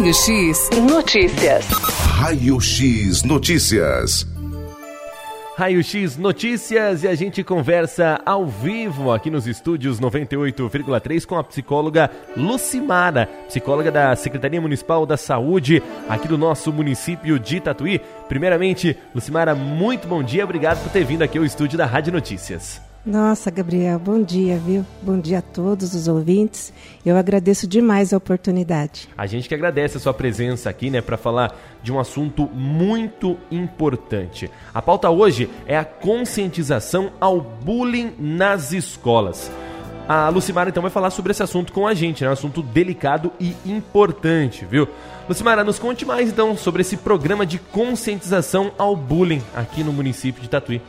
Raio 0.00 0.14
X 0.14 0.70
Notícias. 0.90 1.66
Raio 1.68 2.58
X 2.58 3.22
Notícias. 3.22 4.26
Raio 5.58 5.84
X 5.84 6.16
Notícias 6.16 7.04
e 7.04 7.08
a 7.08 7.14
gente 7.14 7.44
conversa 7.44 8.18
ao 8.24 8.46
vivo 8.46 9.12
aqui 9.12 9.30
nos 9.30 9.46
estúdios 9.46 10.00
98,3 10.00 11.26
com 11.26 11.36
a 11.36 11.44
psicóloga 11.44 12.10
Lucimara, 12.34 13.26
psicóloga 13.46 13.92
da 13.92 14.16
Secretaria 14.16 14.58
Municipal 14.58 15.04
da 15.04 15.18
Saúde 15.18 15.82
aqui 16.08 16.26
do 16.26 16.38
nosso 16.38 16.72
município 16.72 17.38
de 17.38 17.60
Tatuí. 17.60 18.00
Primeiramente, 18.26 18.96
Lucimara, 19.14 19.54
muito 19.54 20.08
bom 20.08 20.22
dia, 20.22 20.44
obrigado 20.44 20.82
por 20.82 20.90
ter 20.90 21.04
vindo 21.04 21.20
aqui 21.20 21.36
ao 21.36 21.44
estúdio 21.44 21.76
da 21.76 21.84
Rádio 21.84 22.10
Notícias. 22.10 22.80
Nossa, 23.04 23.50
Gabriel, 23.50 23.98
bom 23.98 24.22
dia, 24.22 24.58
viu? 24.58 24.84
Bom 25.00 25.18
dia 25.18 25.38
a 25.38 25.42
todos 25.42 25.94
os 25.94 26.06
ouvintes. 26.06 26.70
Eu 27.04 27.16
agradeço 27.16 27.66
demais 27.66 28.12
a 28.12 28.18
oportunidade. 28.18 29.08
A 29.16 29.26
gente 29.26 29.48
que 29.48 29.54
agradece 29.54 29.96
a 29.96 30.00
sua 30.00 30.12
presença 30.12 30.68
aqui, 30.68 30.90
né, 30.90 31.00
para 31.00 31.16
falar 31.16 31.56
de 31.82 31.90
um 31.90 31.98
assunto 31.98 32.46
muito 32.52 33.38
importante. 33.50 34.50
A 34.74 34.82
pauta 34.82 35.08
hoje 35.08 35.48
é 35.66 35.78
a 35.78 35.84
conscientização 35.84 37.10
ao 37.18 37.40
bullying 37.40 38.12
nas 38.18 38.72
escolas. 38.72 39.50
A 40.06 40.28
Lucimara 40.28 40.68
então 40.68 40.82
vai 40.82 40.90
falar 40.90 41.10
sobre 41.10 41.30
esse 41.30 41.42
assunto 41.42 41.72
com 41.72 41.86
a 41.86 41.94
gente, 41.94 42.24
né? 42.24 42.30
Um 42.30 42.32
assunto 42.32 42.62
delicado 42.62 43.32
e 43.38 43.54
importante, 43.64 44.66
viu? 44.68 44.88
Lucimara, 45.28 45.62
nos 45.62 45.78
conte 45.78 46.04
mais 46.04 46.28
então 46.28 46.56
sobre 46.56 46.82
esse 46.82 46.96
programa 46.96 47.46
de 47.46 47.60
conscientização 47.60 48.72
ao 48.76 48.96
bullying 48.96 49.40
aqui 49.54 49.84
no 49.84 49.92
município 49.92 50.42
de 50.42 50.50
Tatuí. 50.50 50.82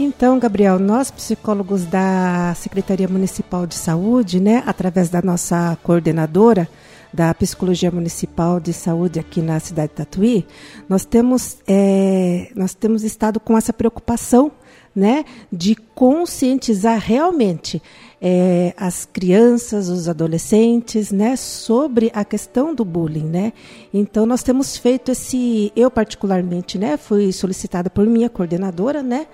Então, 0.00 0.38
Gabriel, 0.38 0.78
nós 0.78 1.10
psicólogos 1.10 1.84
da 1.84 2.54
Secretaria 2.54 3.08
Municipal 3.08 3.66
de 3.66 3.74
Saúde, 3.74 4.38
né, 4.38 4.62
através 4.64 5.08
da 5.08 5.20
nossa 5.20 5.76
coordenadora 5.82 6.68
da 7.12 7.34
Psicologia 7.34 7.90
Municipal 7.90 8.60
de 8.60 8.72
Saúde 8.72 9.18
aqui 9.18 9.42
na 9.42 9.58
cidade 9.58 9.88
de 9.88 9.96
Tatuí, 9.96 10.46
nós 10.88 11.04
temos, 11.04 11.58
é, 11.66 12.48
nós 12.54 12.74
temos 12.74 13.02
estado 13.02 13.40
com 13.40 13.58
essa 13.58 13.72
preocupação 13.72 14.52
né, 14.94 15.24
de 15.52 15.74
conscientizar 15.94 17.00
realmente 17.00 17.82
é, 18.20 18.74
as 18.76 19.04
crianças, 19.04 19.88
os 19.88 20.08
adolescentes, 20.08 21.10
né, 21.10 21.34
sobre 21.34 22.10
a 22.14 22.24
questão 22.24 22.72
do 22.72 22.84
bullying, 22.84 23.26
né. 23.26 23.52
Então 23.92 24.24
nós 24.26 24.44
temos 24.44 24.76
feito 24.76 25.10
esse, 25.10 25.72
eu 25.74 25.90
particularmente, 25.90 26.78
né, 26.78 26.96
fui 26.96 27.32
solicitada 27.32 27.90
por 27.90 28.06
minha 28.06 28.28
coordenadora, 28.28 29.02
né, 29.02 29.26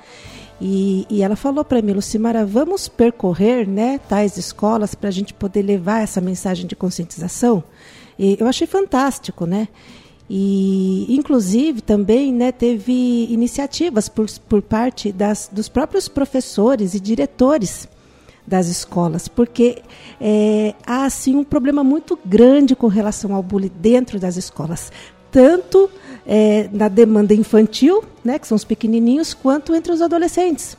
e, 0.60 1.06
e 1.10 1.22
ela 1.22 1.36
falou 1.36 1.64
para 1.64 1.82
mim, 1.82 1.92
Lucimara, 1.92 2.44
vamos 2.46 2.88
percorrer 2.88 3.68
né, 3.68 3.98
tais 4.08 4.36
escolas 4.36 4.94
para 4.94 5.08
a 5.08 5.12
gente 5.12 5.34
poder 5.34 5.62
levar 5.62 6.02
essa 6.02 6.20
mensagem 6.20 6.66
de 6.66 6.76
conscientização. 6.76 7.62
E 8.18 8.36
eu 8.38 8.46
achei 8.46 8.66
fantástico, 8.66 9.46
né? 9.46 9.68
E, 10.28 11.06
inclusive, 11.14 11.82
também 11.82 12.32
né, 12.32 12.50
teve 12.50 13.26
iniciativas 13.30 14.08
por, 14.08 14.26
por 14.48 14.62
parte 14.62 15.12
das, 15.12 15.50
dos 15.52 15.68
próprios 15.68 16.08
professores 16.08 16.94
e 16.94 17.00
diretores 17.00 17.88
das 18.46 18.68
escolas, 18.68 19.26
porque 19.26 19.82
é, 20.20 20.74
há 20.86 21.04
assim 21.04 21.34
um 21.34 21.44
problema 21.44 21.82
muito 21.82 22.18
grande 22.24 22.76
com 22.76 22.88
relação 22.88 23.34
ao 23.34 23.42
bullying 23.42 23.70
dentro 23.80 24.20
das 24.20 24.36
escolas, 24.36 24.92
tanto 25.30 25.90
é, 26.26 26.68
na 26.72 26.88
demanda 26.88 27.34
infantil, 27.34 28.04
né, 28.24 28.38
que 28.38 28.46
são 28.46 28.56
os 28.56 28.64
pequenininhos, 28.64 29.34
quanto 29.34 29.74
entre 29.74 29.92
os 29.92 30.00
adolescentes. 30.00 30.76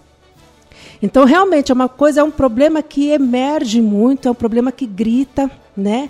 Então, 1.01 1.25
realmente, 1.25 1.71
é 1.71 1.75
uma 1.75 1.89
coisa, 1.89 2.21
é 2.21 2.23
um 2.23 2.31
problema 2.31 2.81
que 2.81 3.09
emerge 3.09 3.81
muito, 3.81 4.27
é 4.27 4.31
um 4.31 4.35
problema 4.35 4.71
que 4.71 4.85
grita, 4.85 5.49
né? 5.75 6.09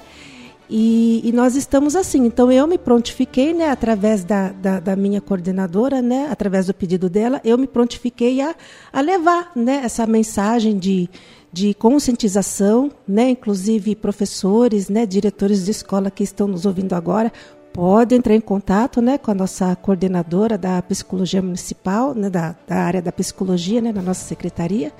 E, 0.69 1.21
e, 1.23 1.31
nós 1.31 1.55
estamos 1.55 1.95
assim. 1.95 2.25
Então 2.25 2.51
eu 2.51 2.65
me 2.65 2.77
prontifiquei, 2.77 3.53
né, 3.53 3.69
através 3.69 4.23
da, 4.23 4.49
da, 4.49 4.79
da, 4.79 4.95
minha 4.95 5.21
coordenadora, 5.21 6.01
né, 6.01 6.27
através 6.31 6.65
do 6.65 6.73
pedido 6.73 7.09
dela, 7.09 7.39
eu 7.43 7.57
me 7.57 7.67
prontifiquei 7.67 8.41
a, 8.41 8.55
a 8.91 9.01
levar, 9.01 9.51
né, 9.55 9.81
essa 9.83 10.07
mensagem 10.07 10.77
de, 10.77 11.07
de 11.53 11.73
conscientização, 11.75 12.91
né, 13.07 13.29
inclusive 13.29 13.95
professores, 13.95 14.89
né, 14.89 15.05
diretores 15.05 15.65
de 15.65 15.71
escola 15.71 16.09
que 16.09 16.23
estão 16.23 16.47
nos 16.47 16.65
ouvindo 16.65 16.93
agora, 16.93 17.31
pode 17.75 18.15
entrar 18.15 18.33
em 18.33 18.39
contato 18.39 19.01
né, 19.01 19.17
com 19.17 19.31
a 19.31 19.33
nossa 19.33 19.75
coordenadora 19.75 20.57
da 20.57 20.81
psicologia 20.81 21.41
municipal, 21.41 22.15
né, 22.15 22.29
da, 22.29 22.55
da 22.65 22.77
área 22.77 23.01
da 23.01 23.11
psicologia, 23.11 23.81
né, 23.81 23.91
na 23.91 24.01
nossa 24.01 24.25
secretaria, 24.25 24.93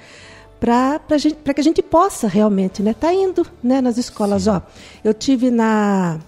para 0.60 1.54
que 1.54 1.62
a 1.62 1.64
gente 1.64 1.82
possa 1.82 2.28
realmente 2.28 2.82
estar 2.82 2.84
né, 2.84 2.94
tá 2.94 3.14
indo 3.14 3.48
né, 3.64 3.80
nas 3.80 3.98
escolas. 3.98 4.46
Ó, 4.48 4.62
eu 5.06 5.14
tive 5.14 5.50
na, 5.50 6.20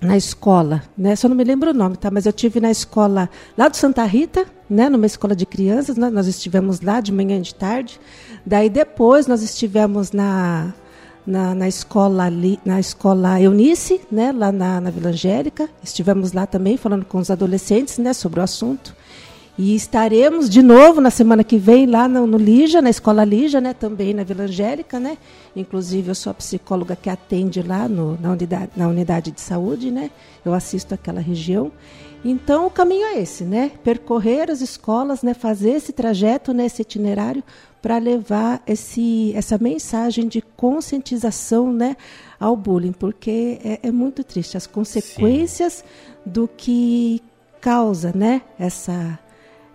na 0.00 0.16
escola, 0.16 0.80
né, 0.96 1.16
só 1.16 1.28
não 1.28 1.34
me 1.34 1.42
lembro 1.42 1.70
o 1.70 1.74
nome, 1.74 1.96
tá, 1.96 2.08
mas 2.08 2.24
eu 2.24 2.32
tive 2.32 2.60
na 2.60 2.70
escola 2.70 3.28
lá 3.58 3.66
do 3.66 3.76
Santa 3.76 4.04
Rita, 4.04 4.46
né, 4.70 4.88
numa 4.88 5.06
escola 5.06 5.34
de 5.34 5.44
crianças, 5.44 5.96
né, 5.96 6.08
nós 6.08 6.28
estivemos 6.28 6.80
lá 6.80 7.00
de 7.00 7.10
manhã 7.10 7.36
e 7.36 7.42
de 7.42 7.52
tarde. 7.52 8.00
Daí 8.46 8.70
depois 8.70 9.26
nós 9.26 9.42
estivemos 9.42 10.12
na 10.12 10.72
na, 11.26 11.54
na, 11.54 11.68
escola 11.68 12.28
na 12.64 12.80
escola 12.80 13.40
Eunice, 13.40 14.00
né, 14.10 14.32
lá 14.32 14.50
na, 14.50 14.80
na 14.80 14.90
Vila 14.90 15.10
Angélica. 15.10 15.68
Estivemos 15.82 16.32
lá 16.32 16.46
também 16.46 16.76
falando 16.76 17.04
com 17.04 17.18
os 17.18 17.30
adolescentes 17.30 17.98
né, 17.98 18.12
sobre 18.12 18.40
o 18.40 18.42
assunto. 18.42 18.94
E 19.58 19.74
estaremos 19.74 20.48
de 20.48 20.62
novo 20.62 21.00
na 21.00 21.10
semana 21.10 21.44
que 21.44 21.58
vem 21.58 21.84
lá 21.84 22.08
no, 22.08 22.26
no 22.26 22.38
Lija, 22.38 22.80
na 22.80 22.88
escola 22.88 23.24
Lija, 23.24 23.60
né, 23.60 23.74
também 23.74 24.14
na 24.14 24.24
Vila 24.24 24.44
Angélica, 24.44 24.98
né? 24.98 25.18
Inclusive 25.54 26.08
eu 26.08 26.14
sou 26.14 26.30
a 26.30 26.34
psicóloga 26.34 26.96
que 26.96 27.10
atende 27.10 27.60
lá 27.62 27.86
no, 27.86 28.18
na, 28.18 28.30
unidade, 28.32 28.70
na 28.74 28.88
unidade 28.88 29.30
de 29.30 29.40
saúde, 29.40 29.90
né? 29.90 30.10
Eu 30.44 30.54
assisto 30.54 30.94
aquela 30.94 31.20
região. 31.20 31.70
Então 32.24 32.66
o 32.66 32.70
caminho 32.70 33.06
é 33.06 33.20
esse, 33.20 33.44
né? 33.44 33.70
Percorrer 33.84 34.50
as 34.50 34.60
escolas, 34.60 35.22
né? 35.22 35.34
Fazer 35.34 35.72
esse 35.72 35.92
trajeto, 35.92 36.54
né? 36.54 36.66
esse 36.66 36.80
itinerário 36.82 37.42
para 37.80 37.98
levar 37.98 38.62
esse, 38.66 39.32
essa 39.34 39.58
mensagem 39.58 40.28
de 40.28 40.40
conscientização 40.40 41.72
né, 41.72 41.96
ao 42.38 42.56
bullying, 42.56 42.92
porque 42.92 43.58
é, 43.64 43.80
é 43.88 43.90
muito 43.90 44.22
triste 44.22 44.56
as 44.56 44.66
consequências 44.66 45.74
Sim. 45.74 45.84
do 46.24 46.48
que 46.48 47.22
causa 47.60 48.12
né, 48.14 48.42
essa, 48.58 49.18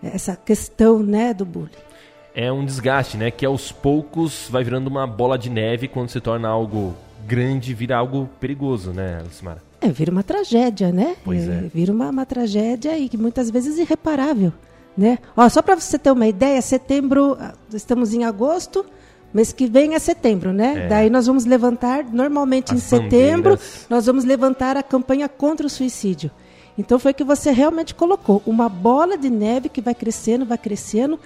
essa 0.02 0.36
questão 0.36 1.00
né, 1.00 1.34
do 1.34 1.46
bullying. 1.46 1.86
É 2.34 2.52
um 2.52 2.66
desgaste, 2.66 3.16
né? 3.16 3.32
Que 3.32 3.46
aos 3.46 3.72
poucos 3.72 4.50
vai 4.50 4.62
virando 4.62 4.88
uma 4.88 5.08
bola 5.08 5.38
de 5.38 5.50
neve 5.50 5.88
quando 5.88 6.10
se 6.10 6.20
torna 6.20 6.50
algo 6.50 6.94
grande, 7.26 7.74
vira 7.74 7.96
algo 7.96 8.30
perigoso, 8.42 8.92
né, 8.92 9.22
Lucimara? 9.24 9.64
É, 9.80 9.88
vira 9.90 10.12
uma 10.12 10.24
tragédia, 10.24 10.92
né? 10.92 11.16
Pois 11.24 11.48
é. 11.48 11.62
Vira 11.74 11.94
uma, 11.94 12.10
uma 12.10 12.26
tragédia 12.26 12.98
e 12.98 13.08
que 13.08 13.18
muitas 13.18 13.50
vezes 13.50 13.78
irreparável. 13.78 14.52
Né? 14.98 15.20
Ó, 15.36 15.48
só 15.50 15.62
para 15.62 15.76
você 15.76 16.00
ter 16.00 16.12
uma 16.12 16.28
ideia, 16.28 16.62
setembro, 16.62 17.38
ah, 17.40 17.54
estamos 17.74 18.14
em 18.14 18.24
agosto, 18.24 18.86
mês 19.34 19.52
que 19.52 19.68
vem 19.68 19.94
é 19.94 20.00
setembro, 20.00 20.54
né? 20.54 20.86
É. 20.86 20.88
Daí 20.88 21.10
nós 21.10 21.28
vamos 21.28 21.46
levantar, 21.46 22.06
normalmente 22.06 22.74
As 22.74 22.78
em 22.78 22.82
setembro, 22.82 23.52
bandeiras. 23.52 23.86
nós 23.90 24.06
vamos 24.06 24.24
levantar 24.24 24.78
a 24.78 24.84
campanha 24.84 25.28
contra 25.28 25.68
o 25.68 25.70
suicídio. 25.70 26.32
Então 26.78 26.98
foi 26.98 27.14
que 27.14 27.24
você 27.24 27.52
realmente 27.52 27.94
colocou 27.94 28.42
uma 28.46 28.70
bola 28.70 29.18
de 29.18 29.30
neve 29.30 29.68
que 29.68 29.82
vai 29.82 29.94
crescendo, 29.94 30.46
vai 30.46 30.58
crescendo. 30.58 31.20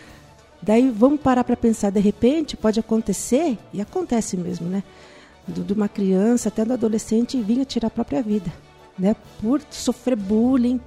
Daí 0.61 0.89
vamos 0.89 1.21
parar 1.21 1.43
para 1.43 1.55
pensar, 1.55 1.91
de 1.91 1.99
repente 1.99 2.57
pode 2.57 2.79
acontecer, 2.79 3.57
e 3.71 3.79
acontece 3.79 4.35
mesmo, 4.35 4.67
né? 4.67 4.83
De 5.47 5.73
uma 5.73 5.87
criança 5.87 6.49
até 6.49 6.65
do 6.65 6.73
adolescente 6.73 7.39
vir 7.41 7.61
a 7.61 7.65
tirar 7.65 7.87
a 7.87 7.91
própria 7.91 8.21
vida, 8.21 8.51
né? 8.97 9.15
Por 9.41 9.61
sofrer 9.69 10.15
bullying, 10.15 10.79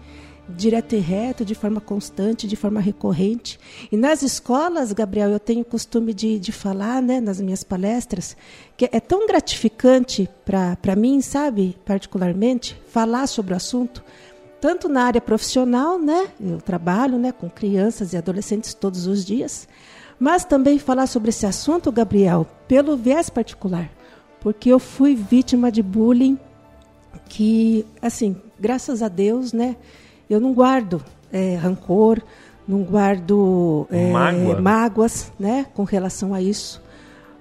direto 0.49 0.95
e 0.95 0.99
reto, 0.99 1.45
de 1.45 1.55
forma 1.55 1.81
constante, 1.81 2.47
de 2.47 2.57
forma 2.57 2.81
recorrente. 2.81 3.59
E 3.91 3.97
nas 3.97 4.23
escolas, 4.23 4.93
Gabriel, 4.93 5.31
eu 5.31 5.41
tenho 5.41 5.65
costume 5.65 6.13
de, 6.13 6.39
de 6.39 6.53
falar, 6.53 7.01
né, 7.01 7.21
nas 7.21 7.41
minhas 7.41 7.63
palestras, 7.63 8.37
que 8.77 8.89
é 8.91 9.01
tão 9.01 9.27
gratificante 9.27 10.29
para 10.45 10.97
mim, 10.97 11.21
sabe, 11.21 11.77
particularmente, 11.85 12.81
falar 12.89 13.27
sobre 13.27 13.55
o 13.55 13.57
assunto, 13.57 14.03
tanto 14.61 14.89
na 14.89 15.05
área 15.05 15.21
profissional, 15.21 15.99
né, 15.99 16.29
eu 16.41 16.61
trabalho 16.61 17.19
né, 17.19 17.33
com 17.33 17.51
crianças 17.51 18.13
e 18.13 18.17
adolescentes 18.17 18.75
todos 18.75 19.07
os 19.07 19.25
dias, 19.25 19.69
mas 20.21 20.45
também 20.45 20.79
falar 20.79 21.07
sobre 21.07 21.31
esse 21.31 21.47
assunto, 21.47 21.91
Gabriel, 21.91 22.47
pelo 22.69 22.97
viés 22.97 23.29
particular, 23.29 23.91
porque 24.41 24.69
eu 24.69 24.79
fui 24.79 25.15
vítima 25.17 25.71
de 25.71 25.83
bullying 25.83 26.39
que, 27.29 27.85
assim, 28.01 28.37
graças 28.59 29.03
a 29.03 29.09
Deus, 29.09 29.53
né, 29.53 29.77
eu 30.33 30.41
não 30.41 30.53
guardo 30.53 31.03
é, 31.33 31.57
rancor, 31.57 32.21
não 32.67 32.83
guardo 32.83 33.87
é, 33.91 34.11
Mágoa. 34.11 34.61
mágoas, 34.61 35.33
né, 35.39 35.67
com 35.75 35.85
relação 35.85 36.33
a 36.33 36.41
isso. 36.41 36.81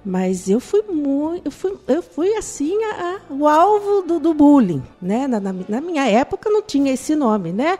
Mas 0.03 0.49
eu 0.49 0.59
fui 0.59 0.81
muito, 0.81 1.45
eu 1.45 1.51
fui, 1.51 1.77
eu 1.87 2.01
fui 2.01 2.35
assim 2.35 2.75
a, 2.85 2.89
a, 3.29 3.33
o 3.33 3.47
alvo 3.47 4.01
do, 4.01 4.19
do 4.19 4.33
bullying, 4.33 4.81
né? 4.99 5.27
Na, 5.27 5.39
na, 5.39 5.53
na, 5.69 5.79
minha 5.79 6.07
época 6.09 6.49
não 6.49 6.63
tinha 6.63 6.91
esse 6.91 7.15
nome, 7.15 7.51
né? 7.51 7.77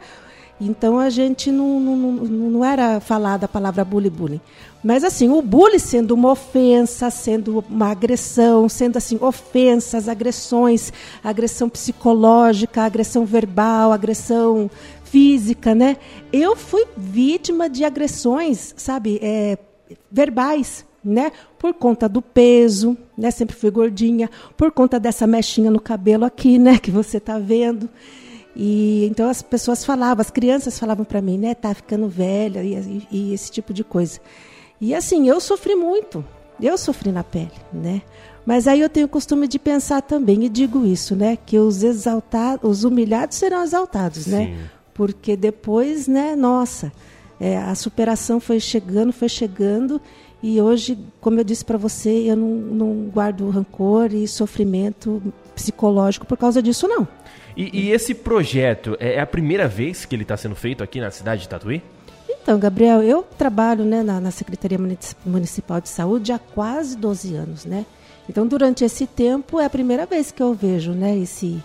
Então 0.60 1.00
a 1.00 1.10
gente 1.10 1.52
não, 1.52 1.80
não, 1.80 1.96
não, 1.96 2.26
não 2.52 2.64
era 2.64 3.00
falada 3.00 3.46
a 3.46 3.50
palavra 3.50 3.84
bullying, 3.84 4.12
bullying. 4.12 4.42
Mas 4.84 5.04
assim, 5.04 5.30
o 5.30 5.42
bullying 5.42 5.80
sendo 5.80 6.14
uma 6.14 6.32
ofensa, 6.32 7.10
sendo 7.10 7.66
uma 7.68 7.90
agressão, 7.90 8.70
sendo 8.70 8.98
assim, 8.98 9.18
ofensas, 9.20 10.08
agressões, 10.08 10.94
agressão 11.24 11.68
psicológica, 11.68 12.84
agressão 12.84 13.26
verbal, 13.26 13.92
agressão 13.92 14.70
física, 15.12 15.76
né? 15.76 15.98
Eu 16.32 16.56
fui 16.56 16.86
vítima 16.96 17.70
de 17.70 17.84
agressões, 17.84 18.74
sabe, 18.78 19.20
é, 19.22 19.58
verbais, 20.10 20.86
né? 21.04 21.34
Por 21.60 21.74
conta 21.74 22.08
do 22.08 22.22
peso, 22.22 22.98
né? 23.18 23.30
Sempre 23.30 23.56
fui 23.56 23.70
gordinha, 23.70 24.30
por 24.56 24.72
conta 24.72 24.98
dessa 24.98 25.28
mechinha 25.28 25.70
no 25.70 25.82
cabelo 25.82 26.24
aqui, 26.24 26.58
né? 26.58 26.80
Que 26.80 26.90
você 26.90 27.18
está 27.18 27.38
vendo. 27.38 27.90
E 28.56 29.06
então 29.06 29.30
as 29.30 29.42
pessoas 29.42 29.84
falavam, 29.84 30.22
as 30.22 30.32
crianças 30.32 30.80
falavam 30.80 31.06
para 31.06 31.22
mim, 31.22 31.38
né, 31.38 31.56
tá 31.56 31.74
ficando 31.74 32.10
velha 32.10 32.62
e, 32.62 32.74
e, 32.74 33.08
e, 33.12 33.34
esse 33.34 33.50
tipo 33.50 33.74
de 33.74 33.84
coisa. 33.84 34.20
E 34.80 34.94
assim, 34.94 35.28
eu 35.28 35.40
sofri 35.40 35.76
muito. 35.76 36.24
Eu 36.62 36.78
sofri 36.78 37.12
na 37.12 37.24
pele, 37.24 37.52
né? 37.74 38.02
Mas 38.46 38.68
aí 38.68 38.82
eu 38.82 38.90
tenho 38.90 39.06
o 39.06 39.10
costume 39.10 39.48
de 39.48 39.58
pensar 39.58 40.02
também 40.02 40.44
e 40.44 40.50
digo 40.50 40.86
isso, 40.86 41.16
né, 41.16 41.38
que 41.46 41.58
os 41.58 41.82
exaltados, 41.82 42.70
os 42.70 42.84
humilhados 42.84 43.38
serão 43.38 43.64
exaltados, 43.64 44.28
né? 44.28 44.46
Sim. 44.46 44.52
né? 44.52 44.70
Porque 44.94 45.36
depois, 45.36 46.08
né, 46.08 46.36
nossa, 46.36 46.92
é, 47.40 47.58
a 47.58 47.74
superação 47.76 48.40
foi 48.40 48.60
chegando, 48.60 49.12
foi 49.12 49.30
chegando 49.30 50.02
e 50.44 50.60
hoje, 50.60 50.98
como 51.20 51.40
eu 51.40 51.44
disse 51.44 51.64
para 51.64 51.78
você, 51.78 52.10
eu 52.10 52.36
não, 52.36 52.48
não 52.48 52.94
guardo 53.10 53.48
rancor 53.50 54.14
e 54.14 54.28
sofrimento 54.28 55.22
psicológico 55.54 56.26
por 56.26 56.38
causa 56.38 56.62
disso, 56.62 56.88
não. 56.88 57.08
E, 57.56 57.86
e 57.86 57.92
esse 57.92 58.16
projeto 58.16 58.98
é 59.00 59.20
a 59.20 59.26
primeira 59.26 59.68
vez 59.68 60.04
que 60.04 60.16
ele 60.16 60.24
está 60.24 60.36
sendo 60.36 60.56
feito 60.56 60.84
aqui 60.84 61.00
na 61.00 61.12
cidade 61.12 61.44
de 61.44 61.50
Tatuí? 61.50 61.84
Então, 62.28 62.58
Gabriel, 62.58 63.04
eu 63.04 63.22
trabalho 63.38 63.86
né, 63.86 64.02
na, 64.02 64.20
na, 64.20 64.32
Secretaria 64.32 64.80
Municipal 65.24 65.80
de 65.80 65.90
Saúde 65.90 66.32
há 66.32 66.40
quase 66.40 66.98
12 66.98 67.36
anos, 67.36 67.66
né? 67.66 67.86
Então, 68.28 68.48
durante 68.48 68.84
esse 68.84 69.06
tempo, 69.06 69.60
é 69.60 69.66
a 69.66 69.70
primeira 69.70 70.06
vez 70.08 70.32
que 70.32 70.42
eu 70.42 70.54
vejo 70.54 70.94
né, 70.94 71.18
esse, 71.20 71.62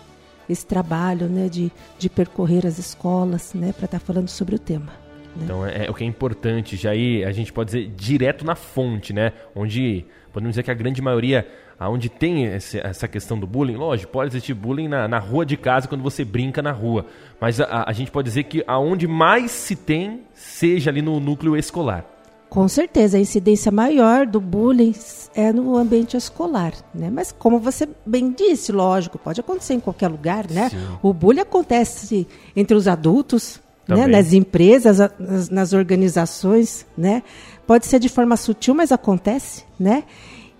esse 0.49 0.65
trabalho 0.65 1.27
né, 1.27 1.49
de, 1.49 1.71
de 1.97 2.09
percorrer 2.09 2.65
as 2.65 2.77
escolas 2.77 3.53
né, 3.53 3.73
para 3.73 3.85
estar 3.85 3.99
tá 3.99 4.05
falando 4.05 4.29
sobre 4.29 4.55
o 4.55 4.59
tema. 4.59 4.91
Né? 5.35 5.43
Então, 5.43 5.65
é, 5.65 5.85
é, 5.85 5.89
o 5.89 5.93
que 5.93 6.03
é 6.03 6.07
importante, 6.07 6.75
já 6.75 6.95
ir, 6.95 7.25
a 7.25 7.31
gente 7.31 7.53
pode 7.53 7.71
dizer, 7.71 7.91
direto 7.95 8.45
na 8.45 8.55
fonte, 8.55 9.13
né? 9.13 9.33
Onde, 9.55 10.05
podemos 10.33 10.53
dizer 10.53 10.63
que 10.63 10.71
a 10.71 10.73
grande 10.73 11.01
maioria 11.01 11.47
onde 11.79 12.09
tem 12.09 12.45
esse, 12.45 12.79
essa 12.79 13.07
questão 13.07 13.39
do 13.39 13.45
bullying, 13.45 13.75
lógico, 13.75 14.11
pode 14.11 14.31
existir 14.31 14.55
bullying 14.55 14.87
na, 14.87 15.07
na 15.07 15.19
rua 15.19 15.45
de 15.45 15.55
casa 15.55 15.87
quando 15.87 16.01
você 16.01 16.25
brinca 16.25 16.61
na 16.61 16.71
rua. 16.71 17.05
Mas 17.39 17.61
a, 17.61 17.85
a 17.87 17.93
gente 17.93 18.09
pode 18.09 18.27
dizer 18.27 18.43
que 18.45 18.63
aonde 18.65 19.07
mais 19.07 19.51
se 19.51 19.75
tem, 19.75 20.21
seja 20.33 20.89
ali 20.89 21.03
no 21.03 21.19
núcleo 21.19 21.55
escolar. 21.55 22.16
Com 22.49 22.67
certeza, 22.67 23.17
a 23.17 23.19
incidência 23.19 23.71
maior 23.71 24.25
do 24.25 24.39
bullying 24.39 24.95
é 25.35 25.51
no 25.51 25.75
ambiente 25.75 26.15
escolar, 26.15 26.73
né? 26.93 27.09
Mas 27.09 27.31
como 27.31 27.59
você 27.59 27.87
bem 28.05 28.31
disse, 28.31 28.71
lógico, 28.71 29.17
pode 29.17 29.41
acontecer 29.41 29.73
em 29.73 29.79
qualquer 29.79 30.07
lugar, 30.07 30.49
né? 30.49 30.69
Sim. 30.69 30.77
O 31.03 31.13
bullying 31.13 31.41
acontece 31.41 32.25
entre 32.55 32.75
os 32.75 32.87
adultos, 32.87 33.59
né? 33.87 34.07
nas 34.07 34.33
empresas, 34.33 34.97
nas, 35.19 35.49
nas 35.49 35.73
organizações, 35.73 36.85
né? 36.97 37.21
Pode 37.65 37.85
ser 37.85 37.99
de 37.99 38.09
forma 38.09 38.37
sutil, 38.37 38.73
mas 38.73 38.91
acontece, 38.91 39.63
né? 39.79 40.03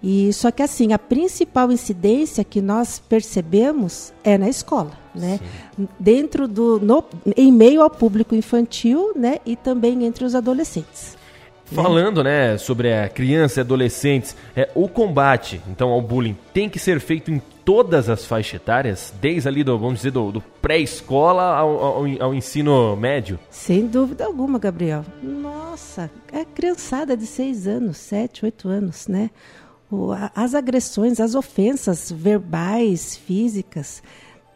E 0.01 0.31
só 0.31 0.51
que 0.51 0.61
assim, 0.61 0.93
a 0.93 0.99
principal 0.99 1.71
incidência 1.71 2.43
que 2.43 2.61
nós 2.61 2.99
percebemos 2.99 4.13
é 4.23 4.37
na 4.37 4.47
escola, 4.47 4.91
né? 5.15 5.39
Sim. 5.75 5.87
Dentro 5.99 6.47
do 6.47 6.79
no, 6.79 7.03
em 7.35 7.51
meio 7.51 7.81
ao 7.81 7.89
público 7.89 8.35
infantil, 8.35 9.13
né, 9.15 9.39
e 9.45 9.55
também 9.55 10.05
entre 10.05 10.23
os 10.23 10.35
adolescentes. 10.35 11.17
Né? 11.71 11.83
Falando, 11.83 12.23
né, 12.23 12.57
sobre 12.57 12.93
a 12.93 13.09
criança 13.09 13.59
e 13.59 13.61
adolescentes, 13.61 14.35
é, 14.55 14.69
o 14.73 14.87
combate, 14.87 15.61
então, 15.67 15.89
ao 15.89 16.01
bullying 16.01 16.37
tem 16.53 16.69
que 16.69 16.79
ser 16.79 16.99
feito 16.99 17.31
em 17.31 17.41
todas 17.65 18.09
as 18.09 18.25
faixas 18.25 18.53
etárias, 18.53 19.13
desde 19.19 19.49
ali 19.49 19.63
do, 19.63 19.77
vamos 19.77 19.95
dizer, 19.95 20.11
do, 20.11 20.31
do 20.31 20.41
pré-escola 20.61 21.43
ao, 21.43 21.83
ao, 21.83 22.05
ao, 22.21 22.33
ensino 22.33 22.95
médio? 22.95 23.37
Sem 23.49 23.85
dúvida 23.85 24.25
alguma, 24.25 24.57
Gabriel. 24.57 25.03
Nossa, 25.21 26.09
é 26.31 26.45
criançada 26.45 27.17
de 27.17 27.25
6 27.25 27.67
anos, 27.67 27.97
7, 27.97 28.45
8 28.45 28.69
anos, 28.69 29.07
né? 29.07 29.29
as 30.35 30.53
agressões, 30.53 31.19
as 31.19 31.33
ofensas 31.33 32.11
verbais, 32.11 33.15
físicas, 33.15 34.03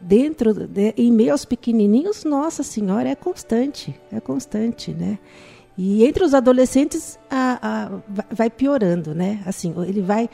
dentro, 0.00 0.52
de, 0.52 0.94
em 0.96 1.10
meio 1.10 1.32
aos 1.32 1.44
pequenininhos, 1.44 2.24
nossa 2.24 2.62
senhora, 2.62 3.08
é 3.08 3.14
constante, 3.14 3.94
é 4.10 4.20
constante, 4.20 4.90
né? 4.92 5.18
E 5.76 6.04
entre 6.04 6.22
os 6.22 6.34
adolescentes 6.34 7.18
a, 7.30 7.58
a, 7.62 8.24
vai 8.30 8.50
piorando, 8.50 9.14
né? 9.14 9.40
Assim, 9.46 9.74
ele 9.86 10.02
vai, 10.02 10.28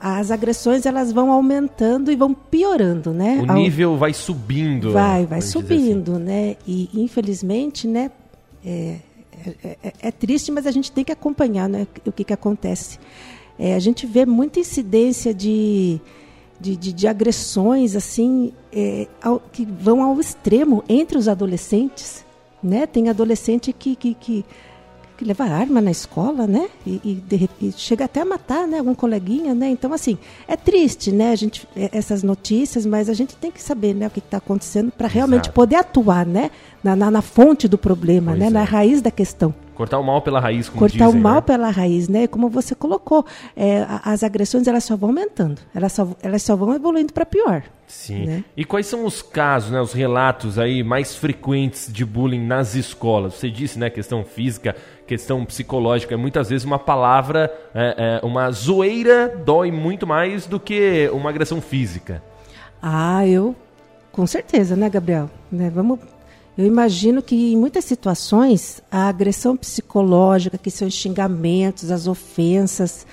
as 0.00 0.30
agressões 0.30 0.86
elas 0.86 1.12
vão 1.12 1.30
aumentando 1.30 2.10
e 2.10 2.16
vão 2.16 2.32
piorando, 2.32 3.12
né? 3.12 3.44
O 3.46 3.52
nível 3.52 3.98
vai 3.98 4.14
subindo. 4.14 4.92
Vai, 4.92 5.26
vai 5.26 5.42
subindo, 5.42 6.12
assim. 6.12 6.22
né? 6.22 6.56
E 6.66 6.88
infelizmente, 6.94 7.86
né? 7.86 8.10
É, 8.64 8.96
é, 9.62 9.76
é, 9.82 9.92
é, 10.00 10.10
triste, 10.10 10.50
mas 10.50 10.66
a 10.66 10.70
gente 10.70 10.90
tem 10.90 11.04
que 11.04 11.12
acompanhar, 11.12 11.68
né? 11.68 11.86
O 12.06 12.12
que 12.12 12.24
que 12.24 12.32
acontece. 12.32 12.98
É, 13.58 13.74
a 13.74 13.78
gente 13.78 14.06
vê 14.06 14.24
muita 14.24 14.60
incidência 14.60 15.34
de, 15.34 16.00
de, 16.58 16.76
de, 16.76 16.92
de 16.94 17.06
agressões 17.06 17.94
assim 17.94 18.54
é, 18.72 19.06
ao, 19.22 19.40
que 19.40 19.66
vão 19.66 20.02
ao 20.02 20.18
extremo 20.18 20.82
entre 20.88 21.18
os 21.18 21.28
adolescentes. 21.28 22.24
Né? 22.62 22.86
Tem 22.86 23.08
adolescente 23.08 23.72
que, 23.72 23.96
que, 23.96 24.14
que, 24.14 24.44
que 25.20 25.24
leva 25.26 25.44
arma 25.44 25.82
na 25.82 25.90
escola, 25.90 26.46
né? 26.46 26.70
E, 26.86 26.98
e, 27.04 27.14
de, 27.14 27.50
e, 27.60 27.72
chega 27.72 28.06
até 28.06 28.22
a 28.22 28.24
matar, 28.24 28.66
né? 28.66 28.78
Algum 28.78 28.94
coleguinha, 28.94 29.54
né? 29.54 29.68
Então, 29.68 29.92
assim, 29.92 30.16
é 30.48 30.56
triste, 30.56 31.12
né? 31.12 31.30
A 31.30 31.36
gente, 31.36 31.68
é, 31.76 31.90
essas 31.92 32.22
notícias, 32.22 32.86
mas 32.86 33.10
a 33.10 33.12
gente 33.12 33.36
tem 33.36 33.50
que 33.50 33.62
saber, 33.62 33.94
né? 33.94 34.06
O 34.06 34.10
que 34.10 34.20
está 34.20 34.38
acontecendo 34.38 34.90
para 34.90 35.06
realmente 35.06 35.52
poder 35.52 35.76
atuar, 35.76 36.24
né? 36.24 36.50
Na, 36.82 36.96
na, 36.96 37.10
na 37.10 37.20
fonte 37.20 37.68
do 37.68 37.76
problema, 37.76 38.32
pois 38.32 38.40
né? 38.40 38.46
É. 38.46 38.50
Na 38.50 38.64
raiz 38.64 39.02
da 39.02 39.10
questão. 39.10 39.54
Cortar 39.74 39.98
o 39.98 40.04
mal 40.04 40.20
pela 40.20 40.40
raiz, 40.40 40.68
como 40.68 40.80
Cortar 40.80 41.06
dizem, 41.06 41.20
o 41.20 41.22
mal 41.22 41.36
né? 41.36 41.40
pela 41.40 41.70
raiz, 41.70 42.08
né? 42.08 42.26
Como 42.26 42.48
você 42.48 42.74
colocou, 42.74 43.24
é, 43.56 43.86
as 44.04 44.22
agressões 44.22 44.66
elas 44.66 44.84
só 44.84 44.96
vão 44.96 45.10
aumentando, 45.10 45.60
elas 45.74 45.92
só, 45.92 46.08
elas 46.22 46.42
só 46.42 46.54
vão 46.56 46.74
evoluindo 46.74 47.12
para 47.12 47.24
pior. 47.24 47.62
Sim. 47.86 48.24
Né? 48.24 48.44
E 48.56 48.64
quais 48.64 48.86
são 48.86 49.04
os 49.04 49.20
casos, 49.20 49.72
né, 49.72 49.80
os 49.80 49.92
relatos 49.92 50.58
aí 50.58 50.82
mais 50.82 51.16
frequentes 51.16 51.92
de 51.92 52.04
bullying 52.04 52.46
nas 52.46 52.74
escolas? 52.74 53.34
Você 53.34 53.50
disse, 53.50 53.78
né, 53.78 53.90
questão 53.90 54.24
física, 54.24 54.76
questão 55.06 55.44
psicológica. 55.44 56.16
Muitas 56.16 56.50
vezes 56.50 56.64
uma 56.64 56.78
palavra, 56.78 57.52
é, 57.74 58.20
é, 58.22 58.26
uma 58.26 58.50
zoeira 58.52 59.28
dói 59.44 59.72
muito 59.72 60.06
mais 60.06 60.46
do 60.46 60.60
que 60.60 61.10
uma 61.12 61.30
agressão 61.30 61.60
física. 61.60 62.22
Ah, 62.80 63.26
eu 63.26 63.56
com 64.12 64.26
certeza, 64.26 64.76
né, 64.76 64.88
Gabriel? 64.90 65.30
Né, 65.50 65.70
vamos 65.70 65.98
eu 66.60 66.66
imagino 66.66 67.22
que 67.22 67.54
em 67.54 67.56
muitas 67.56 67.86
situações 67.86 68.82
a 68.90 69.08
agressão 69.08 69.56
psicológica, 69.56 70.58
que 70.58 70.70
são 70.70 70.86
os 70.86 70.92
xingamentos, 70.92 71.90
as 71.90 72.06
ofensas, 72.06 73.06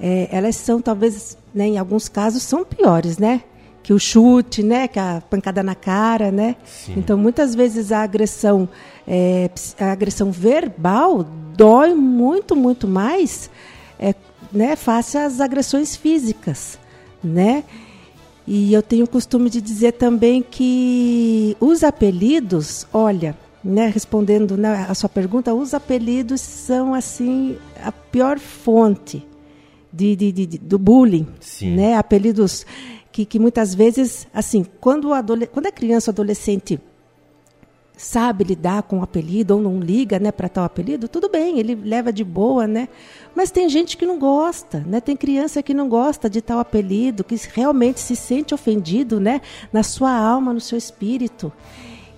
é, 0.00 0.28
elas 0.30 0.54
são 0.54 0.80
talvez, 0.80 1.36
né, 1.52 1.66
em 1.66 1.76
alguns 1.76 2.08
casos, 2.08 2.44
são 2.44 2.64
piores, 2.64 3.18
né? 3.18 3.42
Que 3.82 3.92
o 3.92 3.98
chute, 3.98 4.62
né? 4.62 4.86
Que 4.86 5.00
a 5.00 5.20
pancada 5.28 5.60
na 5.60 5.74
cara, 5.74 6.30
né? 6.30 6.54
Sim. 6.64 6.94
Então 6.96 7.18
muitas 7.18 7.52
vezes 7.52 7.90
a 7.90 8.00
agressão, 8.00 8.68
é, 9.08 9.50
a 9.80 9.90
agressão 9.90 10.30
verbal 10.30 11.26
dói 11.56 11.94
muito, 11.94 12.54
muito 12.54 12.86
mais, 12.86 13.50
é, 13.98 14.14
né? 14.52 14.76
Face 14.76 15.18
às 15.18 15.40
agressões 15.40 15.96
físicas, 15.96 16.78
né? 17.22 17.64
E 18.46 18.72
eu 18.72 18.82
tenho 18.82 19.04
o 19.04 19.08
costume 19.08 19.48
de 19.48 19.60
dizer 19.60 19.92
também 19.92 20.42
que 20.42 21.56
os 21.58 21.82
apelidos, 21.82 22.86
olha, 22.92 23.36
né, 23.62 23.88
respondendo 23.88 24.56
né, 24.56 24.86
a 24.88 24.94
sua 24.94 25.08
pergunta, 25.08 25.54
os 25.54 25.72
apelidos 25.72 26.40
são 26.40 26.92
assim 26.92 27.56
a 27.82 27.90
pior 27.90 28.38
fonte 28.38 29.26
de, 29.90 30.14
de, 30.14 30.32
de 30.32 30.58
do 30.58 30.78
bullying, 30.78 31.26
Sim. 31.40 31.74
né? 31.74 31.94
Apelidos 31.96 32.66
que, 33.10 33.24
que 33.24 33.38
muitas 33.38 33.74
vezes, 33.74 34.26
assim, 34.34 34.66
quando, 34.80 35.12
o 35.12 35.46
quando 35.52 35.66
a 35.66 35.72
criança 35.72 36.10
ou 36.10 36.12
adolescente 36.12 36.80
sabe 38.04 38.44
lidar 38.44 38.82
com 38.82 38.98
o 38.98 39.02
apelido 39.02 39.54
ou 39.56 39.62
não 39.62 39.80
liga, 39.80 40.18
né, 40.18 40.30
para 40.30 40.46
tal 40.46 40.64
apelido, 40.64 41.08
tudo 41.08 41.30
bem, 41.30 41.58
ele 41.58 41.74
leva 41.74 42.12
de 42.12 42.22
boa, 42.22 42.66
né? 42.66 42.86
Mas 43.34 43.50
tem 43.50 43.66
gente 43.66 43.96
que 43.96 44.04
não 44.04 44.18
gosta, 44.18 44.84
né? 44.86 45.00
Tem 45.00 45.16
criança 45.16 45.62
que 45.62 45.72
não 45.72 45.88
gosta 45.88 46.28
de 46.28 46.42
tal 46.42 46.58
apelido, 46.58 47.24
que 47.24 47.34
realmente 47.54 47.98
se 47.98 48.14
sente 48.14 48.54
ofendido, 48.54 49.18
né, 49.18 49.40
na 49.72 49.82
sua 49.82 50.14
alma, 50.14 50.52
no 50.52 50.60
seu 50.60 50.76
espírito. 50.76 51.50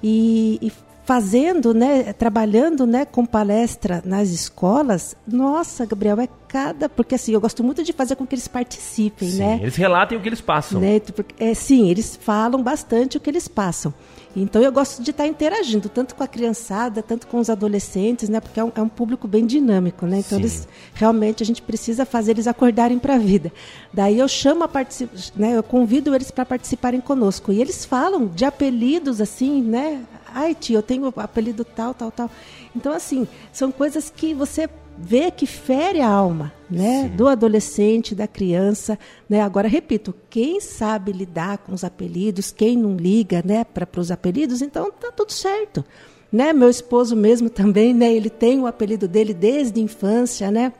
E, 0.03 0.59
e 0.61 0.73
fazendo, 1.07 1.73
né, 1.73 2.13
trabalhando, 2.13 2.85
né, 2.85 3.05
com 3.05 3.25
palestra 3.25 4.03
nas 4.05 4.31
escolas, 4.31 5.15
nossa, 5.25 5.87
Gabriel, 5.87 6.21
é 6.21 6.29
cada, 6.49 6.89
porque 6.89 7.15
assim, 7.15 7.33
eu 7.33 7.41
gosto 7.41 7.63
muito 7.63 7.85
de 7.85 7.93
fazer 7.93 8.17
com 8.17 8.27
que 8.27 8.35
eles 8.35 8.49
participem, 8.49 9.31
Sim, 9.31 9.39
né? 9.39 9.59
Eles 9.63 9.77
relatem 9.77 10.19
o 10.19 10.21
que 10.21 10.29
eles 10.29 10.41
passam. 10.41 10.81
Né, 10.81 11.01
é, 11.39 11.55
sim, 11.55 11.89
eles 11.89 12.19
falam 12.21 12.61
bastante 12.61 13.17
o 13.17 13.21
que 13.21 13.31
eles 13.31 13.47
passam. 13.47 13.95
Então 14.35 14.61
eu 14.61 14.71
gosto 14.71 15.03
de 15.03 15.13
estar 15.13 15.27
interagindo, 15.27 15.89
tanto 15.89 16.15
com 16.15 16.23
a 16.23 16.27
criançada, 16.27 17.03
tanto 17.03 17.27
com 17.27 17.39
os 17.39 17.49
adolescentes, 17.49 18.29
né? 18.29 18.39
Porque 18.39 18.61
é 18.61 18.65
um, 18.65 18.73
é 18.75 18.83
um 18.83 18.89
público 18.89 19.27
bem 19.27 19.47
dinâmico, 19.47 20.05
né? 20.05 20.19
Então 20.19 20.37
Sim. 20.37 20.45
eles 20.45 20.69
realmente 20.93 21.43
a 21.43 21.47
gente 21.47 21.63
precisa 21.63 22.05
fazer 22.05 22.33
eles 22.33 22.47
acordarem 22.47 22.99
para 22.99 23.15
a 23.15 23.19
vida. 23.19 23.51
Daí 23.95 24.19
eu 24.19 24.29
chamo 24.29 24.63
a 24.65 24.69
participar, 24.69 25.17
né? 25.37 25.57
Eu 25.57 25.63
convido 25.63 26.15
eles 26.15 26.31
para 26.31 26.45
participarem 26.45 27.01
conosco 27.01 27.51
e 27.51 27.63
eles 27.63 27.87
falam 27.87 28.27
de 28.27 28.45
apelidos 28.45 29.23
assim, 29.23 29.63
né? 29.63 30.03
Ai, 30.39 30.55
tia, 30.55 30.77
eu 30.77 30.83
tenho 30.83 31.11
apelido 31.17 31.65
tal, 31.65 31.95
tal, 31.95 32.11
tal. 32.11 32.31
Então 32.77 32.93
assim 32.93 33.27
são 33.51 33.73
coisas 33.73 34.11
que 34.11 34.35
você 34.35 34.69
vê 34.99 35.31
que 35.31 35.47
fere 35.47 36.03
a 36.03 36.09
alma, 36.11 36.53
né, 36.71 37.05
Sim. 37.05 37.17
do 37.17 37.27
adolescente, 37.27 38.15
da 38.15 38.27
criança, 38.29 38.99
né? 39.31 39.41
Agora 39.41 39.67
repito, 39.67 40.15
quem 40.29 40.61
sabe 40.61 41.11
lidar 41.11 41.57
com 41.59 41.73
os 41.73 41.85
apelidos, 41.85 42.51
quem 42.51 42.77
não 42.77 42.97
liga, 42.97 43.43
né, 43.43 43.65
para 43.65 43.89
os 43.99 44.11
apelidos, 44.11 44.61
então 44.61 44.93
tá 44.93 45.11
tudo 45.11 45.33
certo, 45.33 45.83
né? 46.31 46.53
Meu 46.53 46.69
esposo 46.69 47.17
mesmo 47.17 47.49
também, 47.49 47.95
né, 47.95 48.13
ele 48.13 48.29
tem 48.29 48.61
o 48.61 48.67
apelido 48.67 49.09
dele 49.09 49.33
desde 49.33 49.81
a 49.81 49.83
infância, 49.83 50.51
né? 50.51 50.71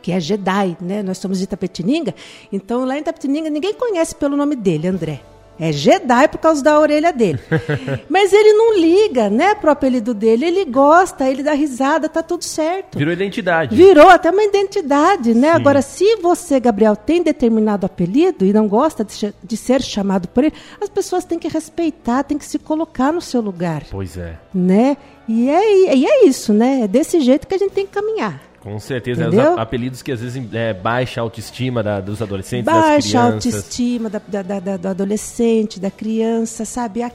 que 0.00 0.10
é 0.10 0.18
Jedi, 0.18 0.76
né? 0.80 1.00
Nós 1.00 1.18
somos 1.18 1.38
de 1.38 1.44
Itapetininga, 1.44 2.12
então 2.52 2.84
lá 2.84 2.96
em 2.96 3.00
Itapetininga 3.00 3.48
ninguém 3.48 3.74
conhece 3.74 4.14
pelo 4.16 4.36
nome 4.36 4.56
dele, 4.56 4.88
André. 4.88 5.31
É 5.62 5.70
Jedi 5.70 6.26
por 6.26 6.38
causa 6.38 6.60
da 6.60 6.76
orelha 6.80 7.12
dele. 7.12 7.38
Mas 8.10 8.32
ele 8.32 8.52
não 8.52 8.76
liga, 8.76 9.30
né, 9.30 9.54
pro 9.54 9.70
apelido 9.70 10.12
dele. 10.12 10.44
Ele 10.44 10.64
gosta, 10.64 11.30
ele 11.30 11.40
dá 11.40 11.52
risada, 11.52 12.08
tá 12.08 12.20
tudo 12.20 12.42
certo. 12.42 12.98
Virou 12.98 13.12
identidade. 13.12 13.76
Virou 13.76 14.08
até 14.08 14.32
uma 14.32 14.42
identidade, 14.42 15.32
né? 15.32 15.50
Sim. 15.50 15.54
Agora, 15.54 15.80
se 15.80 16.16
você, 16.16 16.58
Gabriel, 16.58 16.96
tem 16.96 17.22
determinado 17.22 17.86
apelido 17.86 18.44
e 18.44 18.52
não 18.52 18.66
gosta 18.66 19.04
de, 19.04 19.32
de 19.40 19.56
ser 19.56 19.80
chamado 19.82 20.26
por 20.26 20.42
ele, 20.42 20.54
as 20.80 20.88
pessoas 20.88 21.24
têm 21.24 21.38
que 21.38 21.46
respeitar, 21.46 22.24
têm 22.24 22.38
que 22.38 22.44
se 22.44 22.58
colocar 22.58 23.12
no 23.12 23.20
seu 23.20 23.40
lugar. 23.40 23.84
Pois 23.88 24.16
é. 24.16 24.40
Né? 24.52 24.96
E 25.28 25.48
é, 25.48 25.94
e 25.94 26.04
é 26.04 26.26
isso, 26.26 26.52
né? 26.52 26.80
É 26.80 26.88
desse 26.88 27.20
jeito 27.20 27.46
que 27.46 27.54
a 27.54 27.58
gente 27.58 27.70
tem 27.70 27.86
que 27.86 27.92
caminhar. 27.92 28.51
Com 28.62 28.78
certeza, 28.78 29.26
Entendeu? 29.26 29.54
os 29.54 29.58
apelidos 29.58 30.02
que 30.02 30.12
às 30.12 30.20
vezes 30.20 30.54
é, 30.54 30.72
baixa 30.72 31.20
a 31.20 31.22
autoestima 31.22 31.82
da, 31.82 32.00
dos 32.00 32.22
adolescentes, 32.22 32.72
baixa 32.72 33.18
a 33.18 33.24
autoestima 33.24 34.08
da, 34.08 34.20
da, 34.20 34.60
da, 34.60 34.76
do 34.76 34.88
adolescente, 34.88 35.80
da 35.80 35.90
criança, 35.90 36.64
sabe? 36.64 37.02
A, 37.02 37.10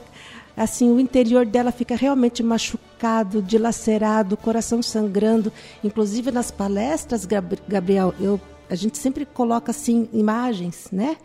assim, 0.54 0.90
o 0.90 1.00
interior 1.00 1.46
dela 1.46 1.72
fica 1.72 1.96
realmente 1.96 2.42
machucado, 2.42 3.40
dilacerado, 3.40 4.34
o 4.34 4.38
coração 4.38 4.82
sangrando. 4.82 5.50
Inclusive 5.82 6.30
nas 6.30 6.50
palestras, 6.50 7.26
Gabriel, 7.66 8.14
eu, 8.20 8.38
a 8.68 8.74
gente 8.74 8.98
sempre 8.98 9.24
coloca 9.26 9.70
assim 9.70 10.08
imagens, 10.12 10.88
né? 10.92 11.16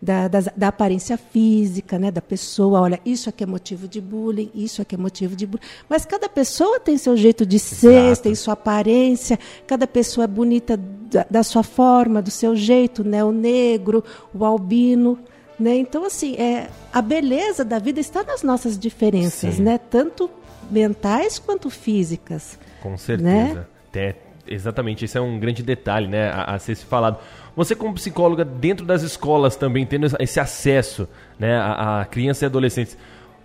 da, 0.00 0.28
da, 0.28 0.40
da, 0.56 0.68
aparência 0.68 1.18
física, 1.18 1.98
né, 1.98 2.10
da 2.10 2.22
pessoa. 2.22 2.80
Olha, 2.80 3.00
isso 3.04 3.28
aqui 3.28 3.42
é 3.42 3.46
motivo 3.46 3.88
de 3.88 4.00
bullying, 4.00 4.50
isso 4.54 4.80
aqui 4.80 4.94
é 4.94 4.98
motivo 4.98 5.34
de 5.34 5.46
bullying. 5.46 5.64
Mas 5.88 6.04
cada 6.04 6.28
pessoa 6.28 6.78
tem 6.78 6.96
seu 6.96 7.16
jeito 7.16 7.44
de 7.44 7.58
ser, 7.58 8.10
Exato. 8.10 8.22
tem 8.22 8.34
sua 8.34 8.54
aparência, 8.54 9.38
cada 9.66 9.86
pessoa 9.86 10.24
é 10.24 10.28
bonita 10.28 10.76
da, 10.76 11.26
da, 11.28 11.42
sua 11.42 11.62
forma, 11.62 12.22
do 12.22 12.30
seu 12.30 12.54
jeito, 12.54 13.02
né, 13.02 13.24
o 13.24 13.32
negro, 13.32 14.04
o 14.32 14.44
albino. 14.44 15.18
Né? 15.58 15.76
Então, 15.76 16.04
assim, 16.04 16.36
é, 16.36 16.70
a 16.92 17.02
beleza 17.02 17.64
da 17.64 17.80
vida 17.80 17.98
está 17.98 18.22
nas 18.22 18.44
nossas 18.44 18.78
diferenças, 18.78 19.58
né? 19.58 19.76
tanto 19.76 20.30
mentais 20.70 21.38
quanto 21.40 21.68
físicas. 21.68 22.56
Com 22.80 22.96
certeza. 22.96 23.28
Né? 23.28 23.66
É, 23.94 24.14
exatamente, 24.50 25.04
esse 25.04 25.16
é 25.16 25.20
um 25.20 25.38
grande 25.38 25.62
detalhe 25.62 26.06
né, 26.06 26.30
a, 26.30 26.54
a 26.54 26.58
ser 26.58 26.76
falado. 26.76 27.18
Você 27.56 27.74
como 27.74 27.94
psicóloga 27.94 28.44
dentro 28.44 28.86
das 28.86 29.02
escolas 29.02 29.56
também 29.56 29.84
tendo 29.84 30.06
esse 30.18 30.38
acesso, 30.38 31.08
né, 31.38 31.56
a, 31.56 32.00
a 32.00 32.04
crianças 32.04 32.42
e 32.42 32.46
adolescentes. 32.46 32.96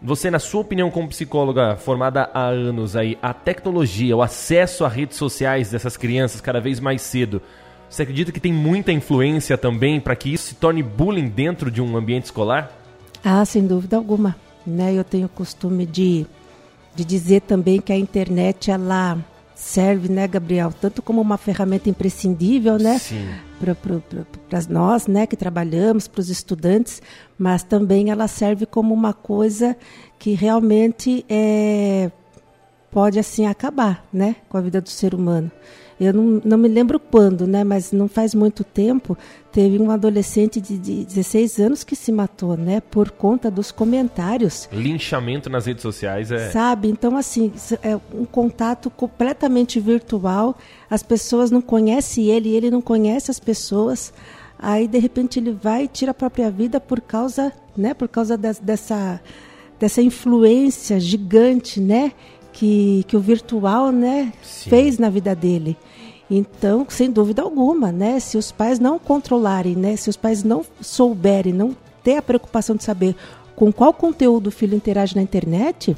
Você, 0.02 0.30
na 0.30 0.40
sua 0.40 0.62
opinião, 0.62 0.92
como 0.92 1.08
psicóloga 1.08 1.78
formada 1.78 2.30
há 2.34 2.48
anos 2.48 2.96
aí, 2.96 3.18
a 3.22 3.34
tecnologia, 3.34 4.16
o 4.16 4.22
acesso 4.22 4.84
a 4.84 4.90
redes 4.90 5.18
sociais 5.18 5.72
dessas 5.72 5.96
crianças 5.96 6.42
cada 6.42 6.60
vez 6.60 6.80
mais 6.80 7.02
cedo, 7.02 7.42
você 7.90 8.04
acredita 8.04 8.32
que 8.32 8.40
tem 8.40 8.52
muita 8.52 8.92
influência 8.92 9.58
também 9.58 10.00
para 10.02 10.16
que 10.16 10.34
isso 10.34 10.48
se 10.48 10.56
torne 10.56 10.82
bullying 10.84 11.30
dentro 11.30 11.70
de 11.70 11.82
um 11.82 11.96
ambiente 11.96 12.26
escolar? 12.26 12.72
Ah, 13.24 13.46
sem 13.46 13.66
dúvida 13.66 13.96
alguma. 13.96 14.36
Né? 14.66 14.94
Eu 14.94 15.04
tenho 15.04 15.28
o 15.28 15.30
costume 15.30 15.86
de, 15.86 16.26
de 16.96 17.06
dizer 17.06 17.42
também 17.42 17.80
que 17.80 17.94
a 17.94 17.98
internet 17.98 18.72
ela 18.72 19.18
serve, 19.56 20.10
né, 20.10 20.28
Gabriel, 20.28 20.74
tanto 20.80 21.02
como 21.02 21.22
uma 21.22 21.38
ferramenta 21.38 21.90
imprescindível, 21.90 22.78
né, 22.78 23.00
para 23.60 24.62
nós, 24.70 25.08
né, 25.08 25.26
que 25.28 25.36
trabalhamos, 25.36 26.08
para 26.08 26.22
os 26.22 26.30
estudantes, 26.30 27.02
mas 27.38 27.64
também 27.64 28.10
ela 28.10 28.28
serve 28.28 28.66
como 28.66 28.94
uma 28.94 29.14
coisa 29.14 29.76
que 30.20 30.34
realmente 30.34 31.26
é, 31.30 32.12
pode 32.92 33.20
assim 33.20 33.46
acabar, 33.46 34.06
né, 34.12 34.36
com 34.50 34.58
a 34.58 34.62
vida 34.62 34.82
do 34.82 34.90
ser 34.90 35.14
humano. 35.14 35.52
Eu 36.04 36.14
não, 36.14 36.42
não 36.44 36.58
me 36.58 36.68
lembro 36.68 37.00
quando, 37.00 37.48
né? 37.48 37.64
Mas 37.64 37.92
não 37.92 38.08
faz 38.08 38.36
muito 38.36 38.64
tempo, 38.64 39.18
teve 39.52 39.80
um 39.82 39.92
adolescente 39.92 40.60
de, 40.60 40.78
de 40.78 41.06
16 41.06 41.60
anos 41.60 41.84
que 41.84 41.96
se 41.96 42.12
matou, 42.12 42.58
né? 42.58 42.82
Por 42.82 43.12
conta 43.12 43.50
dos 43.50 43.72
comentários. 43.72 44.68
Linchamento 44.72 45.50
nas 45.50 45.66
redes 45.66 45.82
sociais 45.82 46.32
é. 46.32 46.52
Sabe? 46.52 46.90
Então, 46.90 47.16
assim, 47.16 47.52
é 47.82 47.96
um 48.14 48.26
contato 48.26 48.90
completamente 48.90 49.80
virtual. 49.80 50.58
As 50.90 51.04
pessoas 51.04 51.52
não 51.52 51.62
conhecem 51.62 52.26
ele, 52.26 52.56
ele 52.56 52.70
não 52.70 52.82
conhece 52.82 53.32
as 53.32 53.40
pessoas. 53.40 54.14
Aí, 54.60 54.88
de 54.88 55.00
repente, 55.00 55.40
ele 55.40 55.52
vai 55.52 55.84
e 55.84 55.88
tira 55.88 56.12
a 56.12 56.16
própria 56.16 56.50
vida 56.50 56.80
por 56.80 57.02
causa, 57.02 57.52
né? 57.76 57.94
Por 57.94 58.08
causa 58.08 58.38
dessa 58.38 59.22
dessa 59.80 60.02
influência 60.02 60.98
gigante, 60.98 61.82
né? 61.82 62.14
Que, 62.54 63.04
que 63.08 63.18
o 63.18 63.20
virtual 63.20 63.92
né, 63.92 64.32
fez 64.42 64.98
na 64.98 65.10
vida 65.10 65.36
dele. 65.36 65.76
Então, 66.30 66.86
sem 66.88 67.12
dúvida 67.12 67.42
alguma, 67.42 67.92
né, 67.92 68.20
se 68.20 68.38
os 68.38 68.52
pais 68.52 68.80
não 68.80 68.98
controlarem, 68.98 69.76
né, 69.76 69.96
se 69.96 70.10
os 70.10 70.16
pais 70.16 70.44
não 70.44 70.64
souberem, 70.80 71.52
não 71.52 71.76
ter 72.04 72.18
a 72.18 72.22
preocupação 72.22 72.76
de 72.76 72.84
saber 72.84 73.16
com 73.56 73.72
qual 73.72 73.94
conteúdo 73.94 74.48
o 74.48 74.52
filho 74.52 74.76
interage 74.76 75.16
na 75.16 75.22
internet, 75.22 75.96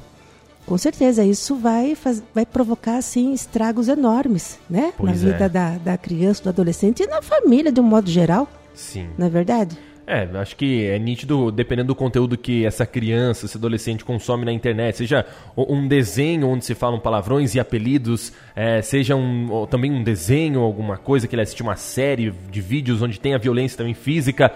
com 0.65 0.77
certeza 0.77 1.24
isso 1.24 1.55
vai, 1.55 1.93
faz, 1.93 2.24
vai 2.33 2.45
provocar 2.45 2.97
assim, 2.97 3.33
estragos 3.33 3.88
enormes 3.88 4.59
né, 4.69 4.93
na 5.00 5.12
vida 5.12 5.45
é. 5.45 5.50
da, 5.50 5.77
da 5.77 5.97
criança, 5.97 6.43
do 6.43 6.50
adolescente 6.50 7.03
e 7.03 7.07
na 7.07 7.21
família 7.21 7.71
de 7.71 7.79
um 7.79 7.83
modo 7.83 8.09
geral. 8.09 8.47
Sim. 8.74 9.07
Não 9.17 9.27
é 9.27 9.29
verdade? 9.29 9.77
É, 10.07 10.27
acho 10.38 10.55
que 10.55 10.85
é 10.85 11.00
nítido, 11.00 11.51
dependendo 11.51 11.88
do 11.88 11.95
conteúdo 11.95 12.38
que 12.38 12.63
essa 12.65 12.85
criança, 12.85 13.45
esse 13.45 13.57
adolescente 13.57 14.05
consome 14.05 14.45
na 14.45 14.53
internet, 14.53 14.97
seja 14.97 15.25
um 15.57 15.88
desenho 15.88 16.47
onde 16.47 16.63
se 16.63 16.75
falam 16.75 17.00
palavrões 17.00 17.55
e 17.55 17.59
apelidos, 17.59 18.31
é, 18.55 18.81
seja 18.83 19.15
um, 19.15 19.65
também 19.67 19.91
um 19.91 20.03
desenho, 20.03 20.59
alguma 20.62 20.97
coisa 20.97 21.27
que 21.27 21.33
ele 21.33 21.41
assiste 21.41 21.63
uma 21.63 21.75
série 21.75 22.31
de 22.51 22.62
vídeos 22.62 23.01
onde 23.01 23.19
tem 23.19 23.33
a 23.33 23.39
violência 23.39 23.77
também 23.77 23.95
física, 23.95 24.53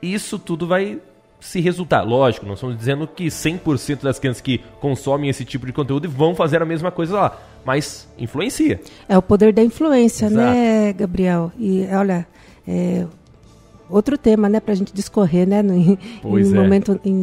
isso 0.00 0.38
tudo 0.38 0.66
vai 0.66 0.98
se 1.40 1.60
resultar. 1.60 2.02
Lógico, 2.02 2.46
não 2.46 2.54
estamos 2.54 2.76
dizendo 2.76 3.06
que 3.06 3.26
100% 3.26 4.02
das 4.02 4.18
crianças 4.18 4.40
que 4.40 4.58
consomem 4.80 5.28
esse 5.28 5.44
tipo 5.44 5.66
de 5.66 5.72
conteúdo 5.72 6.08
vão 6.08 6.34
fazer 6.34 6.62
a 6.62 6.64
mesma 6.64 6.90
coisa 6.90 7.14
lá, 7.14 7.40
mas 7.64 8.08
influencia. 8.18 8.80
É 9.06 9.16
o 9.18 9.22
poder 9.22 9.52
da 9.52 9.62
influência, 9.62 10.30
né, 10.30 10.42
Exato. 10.42 10.54
né, 10.54 10.92
Gabriel? 10.94 11.52
E 11.58 11.86
olha, 11.92 12.26
é, 12.66 13.06
outro 13.88 14.18
tema, 14.18 14.48
né, 14.48 14.60
para 14.60 14.72
a 14.72 14.76
gente 14.76 14.92
discorrer, 14.92 15.46
né, 15.46 15.62
no, 15.62 15.74
em, 15.76 15.98
um 16.24 16.38
é. 16.38 16.42
momento 16.42 17.00
em, 17.04 17.22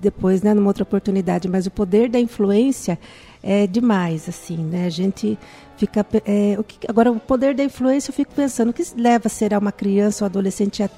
depois, 0.00 0.42
né, 0.42 0.54
numa 0.54 0.68
outra 0.68 0.82
oportunidade. 0.82 1.48
Mas 1.48 1.66
o 1.66 1.70
poder 1.70 2.08
da 2.08 2.18
influência 2.18 2.98
é 3.42 3.66
demais, 3.66 4.28
assim, 4.28 4.58
né? 4.58 4.86
A 4.86 4.90
gente 4.90 5.38
fica, 5.76 6.06
é, 6.26 6.56
o 6.58 6.64
que, 6.64 6.78
agora 6.88 7.10
o 7.10 7.18
poder 7.18 7.54
da 7.54 7.64
influência, 7.64 8.10
eu 8.10 8.14
fico 8.14 8.34
pensando, 8.34 8.70
o 8.70 8.72
que 8.72 8.82
leva 8.96 9.28
será 9.28 9.58
uma 9.58 9.72
criança 9.72 10.24
ou 10.24 10.26
adolescente 10.26 10.82
a, 10.82 10.90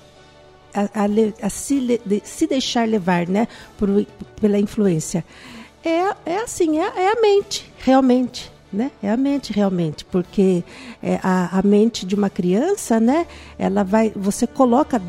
a, 0.74 0.82
a, 0.82 1.46
a 1.46 1.50
se, 1.50 2.00
de, 2.04 2.22
se 2.24 2.46
deixar 2.46 2.88
levar, 2.88 3.28
né, 3.28 3.46
por, 3.78 3.88
pela 4.40 4.58
influência? 4.58 5.24
É, 5.84 6.14
é 6.26 6.36
assim, 6.38 6.78
é, 6.78 6.92
é 6.96 7.12
a 7.12 7.20
mente, 7.20 7.72
realmente 7.78 8.52
né? 8.72 8.90
É 9.02 9.10
a 9.10 9.16
mente 9.16 9.52
realmente, 9.52 10.04
porque 10.04 10.64
é, 11.02 11.18
a, 11.22 11.58
a, 11.58 11.62
mente 11.62 12.06
de 12.06 12.14
uma 12.14 12.30
criança, 12.30 12.98
né? 12.98 13.26
Ela 13.58 13.82
vai, 13.82 14.12
você 14.14 14.46
coloca 14.46 15.02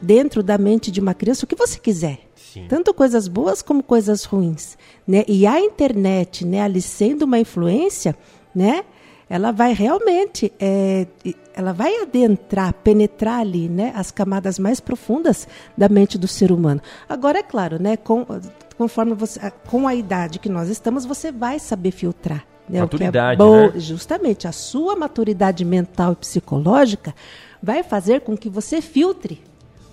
dentro 0.00 0.42
da 0.42 0.56
mente 0.56 0.90
de 0.90 1.00
uma 1.00 1.14
criança 1.14 1.44
o 1.44 1.48
que 1.48 1.56
você 1.56 1.78
quiser, 1.78 2.20
Sim. 2.34 2.66
tanto 2.68 2.94
coisas 2.94 3.28
boas 3.28 3.62
como 3.62 3.82
coisas 3.82 4.24
ruins, 4.24 4.76
né? 5.06 5.24
E 5.28 5.46
a 5.46 5.60
internet, 5.60 6.44
né? 6.44 6.62
Ali 6.62 6.80
sendo 6.80 7.22
uma 7.22 7.38
influência, 7.38 8.16
né? 8.54 8.84
ela 9.30 9.52
vai 9.52 9.72
realmente, 9.72 10.52
é, 10.58 11.06
ela 11.54 11.72
vai 11.72 12.02
adentrar, 12.02 12.74
penetrar 12.74 13.38
ali, 13.38 13.68
né, 13.68 13.92
as 13.94 14.10
camadas 14.10 14.58
mais 14.58 14.80
profundas 14.80 15.46
da 15.78 15.88
mente 15.88 16.18
do 16.18 16.26
ser 16.26 16.50
humano. 16.50 16.82
Agora 17.08 17.38
é 17.38 17.42
claro, 17.44 17.80
né, 17.80 17.96
com, 17.96 18.26
conforme 18.76 19.14
você, 19.14 19.38
com 19.68 19.86
a 19.86 19.94
idade 19.94 20.40
que 20.40 20.48
nós 20.48 20.68
estamos, 20.68 21.04
você 21.04 21.30
vai 21.30 21.60
saber 21.60 21.92
filtrar. 21.92 22.44
Né, 22.70 22.80
maturidade, 22.80 23.34
o 23.34 23.36
que 23.36 23.42
é 23.42 23.46
bom, 23.46 23.74
né? 23.74 23.80
Justamente, 23.80 24.46
a 24.46 24.52
sua 24.52 24.94
maturidade 24.94 25.64
mental 25.64 26.12
e 26.12 26.16
psicológica 26.16 27.14
vai 27.62 27.82
fazer 27.82 28.20
com 28.20 28.36
que 28.36 28.48
você 28.48 28.80
filtre 28.80 29.42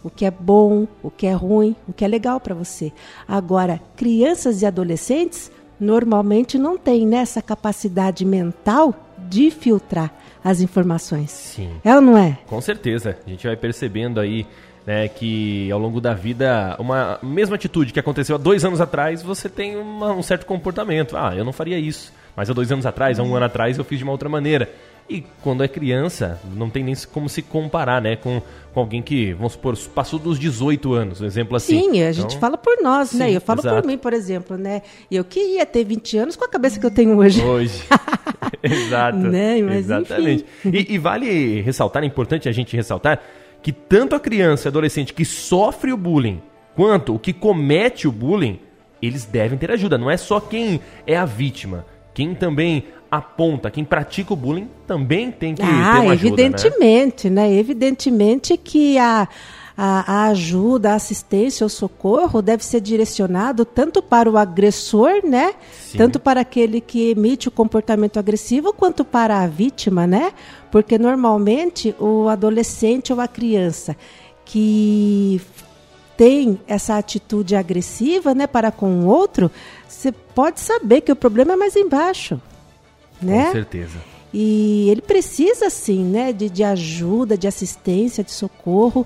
o 0.04 0.10
que 0.10 0.26
é 0.26 0.32
bom, 0.32 0.88
o 1.02 1.10
que 1.10 1.26
é 1.26 1.34
ruim, 1.34 1.76
o 1.88 1.94
que 1.94 2.06
é 2.06 2.08
legal 2.08 2.40
para 2.40 2.54
você. 2.56 2.94
Agora, 3.28 3.82
crianças 3.96 4.62
e 4.62 4.66
adolescentes 4.66 5.52
normalmente 5.80 6.58
não 6.58 6.78
têm 6.78 7.06
nessa 7.06 7.42
capacidade 7.42 8.24
mental 8.24 8.94
de 9.28 9.52
filtrar 9.52 10.14
as 10.44 10.62
informações. 10.62 11.32
Sim. 11.32 11.72
É 11.84 11.94
ou 11.94 12.02
não 12.02 12.18
é? 12.18 12.40
Com 12.48 12.62
certeza. 12.62 13.18
A 13.26 13.30
gente 13.30 13.46
vai 13.46 13.58
percebendo 13.58 14.20
aí 14.20 14.46
né, 14.88 15.10
que 15.10 15.70
ao 15.70 15.78
longo 15.78 16.00
da 16.00 16.14
vida, 16.14 16.78
uma 16.80 17.20
mesma 17.22 17.58
atitude 17.58 17.92
que 17.92 18.00
aconteceu 18.00 18.36
há 18.38 18.40
dois 18.40 18.64
anos 18.64 18.80
atrás, 18.80 19.22
você 19.22 19.50
tem 19.50 19.76
uma, 19.76 20.14
um 20.14 20.24
certo 20.24 20.46
comportamento. 20.46 21.18
Ah, 21.18 21.36
eu 21.36 21.44
não 21.44 21.52
faria 21.52 21.78
isso. 21.78 22.14
Mas 22.38 22.50
há 22.50 22.54
dois 22.54 22.72
anos 22.72 22.86
atrás, 22.86 23.20
há 23.20 23.24
um 23.24 23.36
ano 23.36 23.46
atrás, 23.46 23.78
eu 23.78 23.84
fiz 23.84 23.98
de 23.98 24.06
uma 24.06 24.14
outra 24.14 24.30
maneira. 24.30 24.70
E 25.10 25.26
quando 25.42 25.62
é 25.62 25.68
criança, 25.68 26.40
não 26.54 26.70
tem 26.70 26.84
nem 26.86 26.96
como 27.12 27.28
se 27.28 27.42
comparar, 27.42 28.02
né? 28.02 28.16
Com, 28.16 28.42
com 28.74 28.80
alguém 28.80 29.02
que, 29.02 29.34
vamos 29.34 29.54
supor, 29.54 29.78
passou 29.94 30.20
dos 30.20 30.40
18 30.40 30.94
anos, 30.94 31.20
um 31.20 31.26
exemplo 31.26 31.58
assim. 31.58 31.80
Sim, 31.82 32.04
a 32.04 32.12
gente 32.14 32.28
Então, 32.28 32.40
fala 32.40 32.58
por 32.58 32.82
nós, 32.82 33.12
né? 33.12 33.28
sim, 33.28 33.34
Eu 33.34 33.42
falo 33.42 33.60
exato. 33.60 33.82
por 33.82 33.88
mim, 33.88 33.98
por 33.98 34.14
exemplo, 34.14 34.58
né? 34.58 34.82
Eu 35.12 35.26
queria 35.26 35.66
ter 35.66 35.84
20 35.84 36.18
anos 36.18 36.36
com 36.38 36.46
a 36.46 36.50
cabeça 36.50 36.80
que 36.80 36.86
eu 36.86 36.92
tenho 36.92 37.18
hoje. 37.18 37.42
Hoje. 37.44 37.84
Exato. 38.64 39.18
Né, 39.18 39.62
mas 39.62 39.78
Exatamente. 39.78 40.46
E, 40.66 40.94
e 40.94 40.98
vale 40.98 41.62
ressaltar, 41.62 42.04
é 42.04 42.06
importante 42.06 42.48
a 42.48 42.52
gente 42.52 42.76
ressaltar, 42.76 43.20
que 43.62 43.72
tanto 43.72 44.16
a 44.16 44.20
criança 44.20 44.68
e 44.68 44.70
adolescente 44.70 45.14
que 45.14 45.26
sofre 45.26 45.92
o 45.92 45.98
bullying, 45.98 46.42
quanto 46.76 47.16
o 47.16 47.20
que 47.20 47.34
comete 47.34 48.08
o 48.08 48.12
bullying, 48.12 48.60
eles 49.02 49.26
devem 49.26 49.58
ter 49.58 49.72
ajuda. 49.72 49.98
Não 49.98 50.10
é 50.10 50.18
só 50.18 50.40
quem 50.40 50.80
é 51.06 51.16
a 51.16 51.26
vítima. 51.26 51.86
Quem 52.14 52.34
também 52.34 52.86
aponta, 53.12 53.70
quem 53.70 53.86
pratica 53.86 54.34
o 54.34 54.36
bullying, 54.36 54.70
também 54.86 55.32
tem 55.32 55.54
que 55.54 55.62
ter 55.62 55.68
Ah, 55.68 56.02
uma 56.02 56.14
ajuda, 56.14 56.36
né? 56.36 56.44
evidentemente, 56.44 57.30
né? 57.30 57.54
Evidentemente 57.54 58.58
que 58.58 58.98
a, 58.98 59.28
a, 59.78 60.12
a 60.12 60.28
ajuda, 60.30 60.92
a 60.92 60.96
assistência, 60.96 61.64
o 61.66 61.70
socorro 61.70 62.42
deve 62.42 62.66
ser 62.66 62.82
direcionado 62.82 63.64
tanto 63.64 64.02
para 64.02 64.30
o 64.30 64.36
agressor, 64.36 65.24
né? 65.24 65.54
Sim. 65.80 66.00
Tanto 66.00 66.20
para 66.20 66.42
aquele 66.42 66.82
que 66.82 67.12
emite 67.12 67.48
o 67.48 67.52
comportamento 67.52 68.18
agressivo, 68.18 68.74
quanto 68.74 69.06
para 69.06 69.40
a 69.40 69.46
vítima, 69.46 70.08
né? 70.08 70.34
Porque 70.72 70.98
normalmente 70.98 71.96
o 72.00 72.28
adolescente 72.28 73.14
ou 73.14 73.22
a 73.22 73.28
criança 73.28 73.96
que 74.44 75.40
tem 76.18 76.60
essa 76.68 76.98
atitude 76.98 77.56
agressiva, 77.56 78.34
né, 78.34 78.48
para 78.48 78.72
com 78.72 79.02
o 79.02 79.06
outro, 79.06 79.52
você 79.88 80.12
pode 80.12 80.60
saber 80.60 81.02
que 81.02 81.12
o 81.12 81.16
problema 81.16 81.54
é 81.54 81.56
mais 81.56 81.76
embaixo, 81.76 82.42
né? 83.22 83.46
Com 83.46 83.52
certeza. 83.52 84.00
E 84.34 84.90
ele 84.90 85.02
precisa, 85.02 85.70
sim, 85.70 86.04
né, 86.04 86.34
de, 86.34 86.50
de 86.50 86.64
ajuda, 86.64 87.38
de 87.38 87.48
assistência, 87.48 88.24
de 88.24 88.32
socorro. 88.32 89.06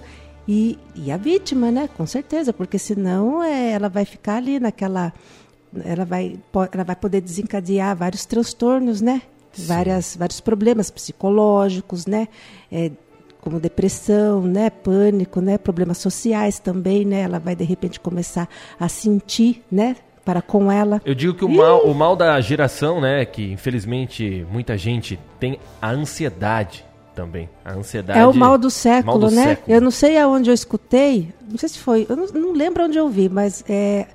E, 0.54 0.78
e 0.96 1.10
a 1.10 1.16
vítima, 1.16 1.72
né, 1.72 1.90
com 1.96 2.06
certeza, 2.06 2.52
porque 2.52 2.78
senão 2.78 3.42
é, 3.42 3.72
ela 3.72 3.88
vai 3.88 4.04
ficar 4.04 4.36
ali 4.36 4.60
naquela. 4.60 5.14
Ela 5.86 6.04
vai, 6.04 6.38
ela 6.74 6.84
vai 6.84 6.96
poder 6.98 7.22
desencadear 7.22 7.96
vários 7.96 8.26
transtornos, 8.26 9.00
né? 9.00 9.22
Várias, 9.58 10.18
vários 10.18 10.42
problemas 10.42 10.92
psicológicos, 10.92 12.06
né? 12.06 12.28
É, 12.70 12.92
como 13.40 13.62
depressão, 13.62 14.42
né, 14.42 14.70
pânico, 14.70 15.40
né, 15.40 15.58
problemas 15.58 16.00
sociais 16.00 16.60
também, 16.60 17.06
né? 17.06 17.22
Ela 17.22 17.40
vai 17.40 17.56
de 17.56 17.64
repente 17.64 17.98
começar 17.98 18.50
a 18.78 18.90
sentir, 18.90 19.64
né, 19.72 19.96
para 20.26 20.42
com 20.42 20.70
ela. 20.70 21.02
Eu 21.06 21.16
digo 21.16 21.34
que 21.34 21.46
o 21.46 21.50
mal, 21.50 21.86
o 21.86 21.96
mal 21.96 22.14
da 22.14 22.42
geração, 22.42 23.00
né, 23.00 23.24
que 23.24 23.54
infelizmente 23.54 24.46
muita 24.52 24.78
gente 24.78 25.18
tem 25.40 25.58
a 25.82 25.92
ansiedade 25.92 26.91
também. 27.16 27.50
A 27.64 27.74
ansiedade. 27.74 28.20
É 28.20 28.26
o 28.26 28.34
mal 28.34 28.58
do 28.58 28.70
século, 28.70 29.20
mal 29.20 29.30
do 29.30 29.36
né? 29.36 29.44
século. 29.44 29.76
Eu 29.76 29.82
não 29.82 29.92
sei 29.92 30.18
aonde 30.18 30.50
eu 30.50 30.54
escutei, 30.54 31.34
não 31.50 31.58
sei 31.58 31.70
se 31.70 31.80
foi, 31.80 32.06
eu 32.10 32.16
não, 32.16 32.28
não 32.28 32.54
lembro 32.54 32.84
onde 32.86 32.98
eu 32.98 33.08
vi, 33.10 33.28
mas 33.30 33.64
é, 33.70 34.08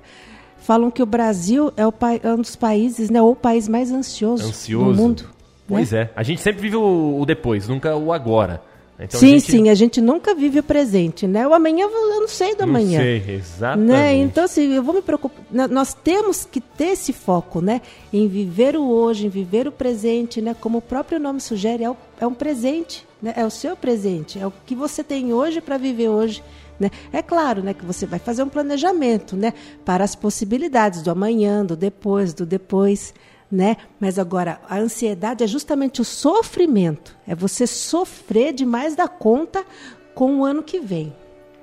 falam 0.59 0.89
que 0.91 1.01
o 1.01 1.05
Brasil 1.05 1.71
é, 1.77 1.85
o, 1.85 1.91
pai- 1.91 2.19
é 2.23 2.29
um 2.31 2.41
dos 2.41 2.55
países, 2.55 3.09
né, 3.09 3.21
ou 3.21 3.31
o 3.31 3.35
país 3.35 3.67
mais 3.67 3.91
ansioso, 3.91 4.47
Ansioso. 4.47 4.91
do 4.91 4.95
mundo. 4.97 5.23
Pois 5.67 5.91
né? 5.91 6.01
é. 6.01 6.09
A 6.15 6.23
gente 6.23 6.41
sempre 6.41 6.61
vive 6.61 6.75
o, 6.77 7.19
o 7.19 7.25
depois, 7.25 7.67
nunca 7.67 7.95
o 7.95 8.11
agora. 8.13 8.61
Então, 8.99 9.17
a 9.17 9.19
sim, 9.21 9.27
gente 9.39 9.51
sim, 9.51 9.69
a 9.69 9.75
gente 9.75 10.01
nunca 10.01 10.33
vive 10.33 10.57
o 10.59 10.63
presente, 10.63 11.27
né? 11.27 11.47
O 11.47 11.53
amanhã 11.53 11.85
eu 11.85 12.19
não 12.19 12.27
sei 12.27 12.55
do 12.55 12.61
Não 12.65 12.69
amanhã. 12.69 12.99
sei, 12.99 13.23
exatamente. 13.35 13.87
Né? 13.91 14.15
Então, 14.15 14.43
assim, 14.43 14.73
eu 14.73 14.81
vou 14.81 14.95
me 14.95 15.01
preocupar. 15.03 15.43
na- 15.51 15.67
Nós 15.67 15.93
temos 15.93 16.45
que 16.45 16.59
ter 16.59 16.93
esse 16.93 17.13
foco, 17.13 17.61
né? 17.61 17.81
Em 18.11 18.27
viver 18.27 18.75
o 18.75 18.83
hoje, 18.89 19.27
em 19.27 19.29
viver 19.29 19.67
o 19.67 19.71
presente, 19.71 20.41
né? 20.41 20.55
Como 20.59 20.79
o 20.79 20.81
próprio 20.81 21.19
nome 21.19 21.39
sugere, 21.39 21.83
é, 21.83 21.89
o- 21.91 21.97
é 22.19 22.25
um 22.25 22.33
presente, 22.33 23.05
né? 23.21 23.33
É 23.37 23.45
o 23.45 23.51
seu 23.51 23.75
presente, 23.77 24.39
é 24.39 24.47
o 24.47 24.53
que 24.65 24.73
você 24.73 25.03
tem 25.03 25.31
hoje 25.31 25.61
para 25.61 25.77
viver 25.77 26.09
hoje. 26.09 26.43
Né? 26.79 26.89
É 27.11 27.21
claro 27.23 27.63
né, 27.63 27.73
que 27.73 27.83
você 27.83 28.05
vai 28.05 28.19
fazer 28.19 28.43
um 28.43 28.49
planejamento 28.49 29.35
né, 29.35 29.51
para 29.83 30.03
as 30.03 30.13
possibilidades 30.15 31.01
do 31.01 31.09
amanhã, 31.09 31.65
do 31.65 31.75
depois, 31.75 32.33
do 32.35 32.45
depois. 32.45 33.13
Né? 33.49 33.77
Mas 33.99 34.19
agora, 34.19 34.59
a 34.69 34.77
ansiedade 34.77 35.43
é 35.43 35.47
justamente 35.47 36.01
o 36.01 36.05
sofrimento. 36.05 37.15
É 37.25 37.33
você 37.33 37.65
sofrer 37.65 38.53
demais 38.53 38.95
da 38.95 39.07
conta 39.07 39.63
com 40.13 40.39
o 40.39 40.45
ano 40.45 40.61
que 40.61 40.79
vem. 40.79 41.13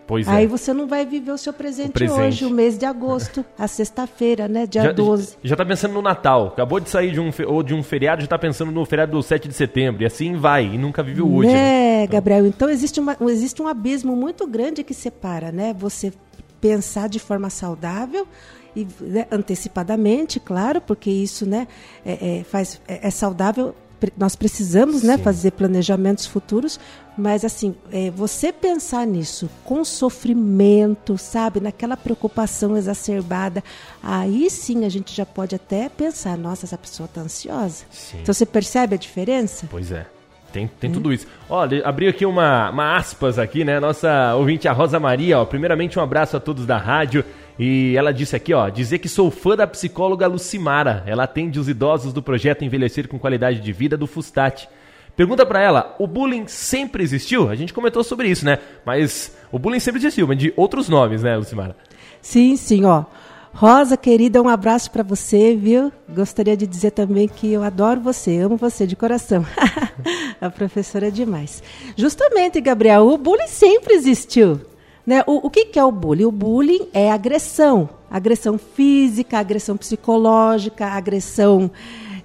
Pois 0.07 0.29
Aí 0.29 0.45
é. 0.45 0.47
você 0.47 0.73
não 0.73 0.87
vai 0.87 1.07
viver 1.07 1.33
o 1.33 1.39
seu 1.39 1.53
presente, 1.53 1.91
O 1.91 1.93
presente. 1.93 2.21
hoje, 2.21 2.45
o 2.45 2.51
mês 2.51 2.77
de 2.77 2.85
agosto, 2.85 3.45
a 3.59 3.67
sexta-feira, 3.67 4.47
né? 4.47 4.67
Dia 4.67 4.93
12. 4.93 5.39
Já 5.43 5.57
tá 5.57 5.65
pensando 5.65 5.95
no 5.95 6.03
Natal. 6.03 6.49
Acabou 6.49 6.79
de 6.79 6.91
sair 6.91 7.11
de 7.13 7.21
um, 7.21 7.31
ou 7.47 7.63
de 7.63 7.75
um 7.75 7.83
feriado, 7.83 8.21
já 8.21 8.29
tá 8.29 8.39
pensando 8.39 8.71
no 8.71 8.85
feriado 8.85 9.13
do 9.13 9.23
7 9.23 9.49
de 9.49 9.55
setembro. 9.55 10.03
E 10.03 10.07
assim 10.07 10.37
vai. 10.37 10.67
E 10.67 10.79
nunca 10.79 11.03
vive 11.03 11.23
o 11.23 11.35
hoje. 11.37 11.49
né? 11.49 12.01
né, 12.01 12.07
Gabriel? 12.07 12.47
Então 12.47 12.69
existe, 12.69 13.01
uma, 13.01 13.17
existe 13.29 13.63
um 13.63 13.69
abismo 13.69 14.15
muito 14.15 14.47
grande 14.47 14.85
que 14.85 14.93
separa, 14.93 15.51
né? 15.51 15.75
Você 15.79 16.13
pensar 16.61 17.09
de 17.09 17.19
forma 17.19 17.49
saudável 17.49 18.27
e 18.75 18.87
né, 19.01 19.27
antecipadamente, 19.31 20.41
claro, 20.41 20.81
porque 20.81 21.11
isso, 21.11 21.47
né, 21.47 21.67
é, 22.05 22.39
é, 22.41 22.45
faz, 22.45 22.81
é, 22.89 23.07
é 23.07 23.11
saudável. 23.11 23.75
Nós 24.19 24.37
precisamos, 24.37 25.03
né, 25.03 25.17
fazer 25.17 25.53
planejamentos 25.53 26.27
futuros, 26.27 26.79
mas 27.17 27.43
assim, 27.43 27.75
é, 27.91 28.11
você 28.11 28.53
pensar 28.53 29.07
nisso 29.07 29.49
com 29.65 29.83
sofrimento, 29.83 31.17
sabe, 31.17 31.61
naquela 31.61 31.97
preocupação 31.97 32.77
exacerbada, 32.77 33.65
aí 34.03 34.51
sim 34.51 34.85
a 34.85 34.89
gente 34.89 35.15
já 35.15 35.25
pode 35.25 35.55
até 35.55 35.89
pensar, 35.89 36.37
nossa, 36.37 36.67
essa 36.67 36.77
pessoa 36.77 37.07
está 37.07 37.23
ansiosa. 37.23 37.85
Sim. 37.91 38.19
Então 38.21 38.35
você 38.35 38.45
percebe 38.45 38.95
a 38.95 38.99
diferença? 38.99 39.67
Pois 39.71 39.91
é. 39.91 40.07
Tem, 40.53 40.69
tem 40.69 40.91
Hum. 40.91 40.93
tudo 40.93 41.13
isso. 41.13 41.27
Olha, 41.49 41.85
abriu 41.85 42.11
aqui 42.11 42.25
uma, 42.25 42.71
uma 42.71 42.97
aspas 42.97 43.39
aqui, 43.41 43.65
né? 43.65 43.81
Nossa 43.81 44.35
ouvinte, 44.37 44.69
a 44.69 44.73
Rosa 44.73 45.01
Maria, 45.01 45.41
ó. 45.41 45.45
Primeiramente, 45.45 45.99
um 45.99 46.03
abraço 46.03 46.37
a 46.37 46.41
todos 46.41 46.65
da 46.65 46.79
rádio. 46.79 47.25
E 47.59 47.95
ela 47.97 48.13
disse 48.13 48.35
aqui, 48.35 48.53
ó, 48.53 48.69
dizer 48.69 48.99
que 48.99 49.09
sou 49.09 49.31
fã 49.31 49.57
da 49.57 49.67
psicóloga 49.67 50.27
Lucimara. 50.27 51.05
Ela 51.07 51.25
atende 51.25 51.59
os 51.59 51.69
idosos 51.69 52.13
do 52.13 52.23
projeto 52.23 52.65
Envelhecer 52.65 53.09
com 53.09 53.19
Qualidade 53.19 53.61
de 53.61 53.73
Vida 53.73 53.97
do 53.97 54.07
Fustat. 54.07 54.69
Pergunta 55.17 55.47
pra 55.47 55.63
ela, 55.63 55.95
o 56.01 56.07
bullying 56.09 56.49
sempre 56.49 57.05
existiu? 57.05 57.49
A 57.49 57.55
gente 57.55 57.73
comentou 57.73 58.03
sobre 58.03 58.29
isso, 58.29 58.45
né? 58.45 58.59
Mas 58.85 59.37
o 59.53 59.59
bullying 59.59 59.79
sempre 59.79 60.01
existiu, 60.01 60.27
mas 60.27 60.37
de 60.37 60.53
outros 60.57 60.89
nomes, 60.89 61.23
né, 61.23 61.37
Lucimara? 61.37 61.77
Sim, 62.21 62.57
sim, 62.57 62.85
ó. 62.85 63.05
Rosa, 63.53 63.97
querida, 63.97 64.43
um 64.43 64.49
abraço 64.49 64.91
para 64.91 65.05
você, 65.05 65.55
viu? 65.55 65.93
Gostaria 66.09 66.57
de 66.57 66.67
dizer 66.67 66.91
também 66.91 67.29
que 67.29 67.53
eu 67.53 67.63
adoro 67.63 68.01
você, 68.01 68.39
amo 68.39 68.57
você 68.57 68.85
de 68.85 68.97
coração. 68.97 69.47
a 70.41 70.51
professora 70.51 71.07
é 71.07 71.11
demais. 71.13 71.63
Justamente, 71.97 72.61
Gabriel, 72.61 73.07
o 73.07 73.17
bullying 73.17 73.47
sempre 73.47 73.95
existiu. 73.95 74.61
Né? 75.07 75.23
O, 75.27 75.47
o 75.47 75.51
que, 75.51 75.67
que 75.67 75.79
é 75.79 75.85
o 75.85 75.93
bullying? 75.93 76.25
O 76.25 76.33
bullying 76.33 76.89
é 76.93 77.11
agressão. 77.11 77.89
Agressão 78.11 78.59
física, 78.59 79.39
agressão 79.39 79.77
psicológica, 79.77 80.87
agressão, 80.87 81.71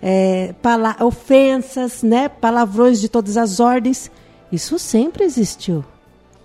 é, 0.02 0.54
ofensas, 1.02 2.04
né? 2.04 2.30
palavrões 2.30 3.02
de 3.02 3.10
todas 3.10 3.38
as 3.38 3.60
ordens. 3.60 4.12
Isso 4.52 4.78
sempre 4.80 5.24
existiu 5.24 5.84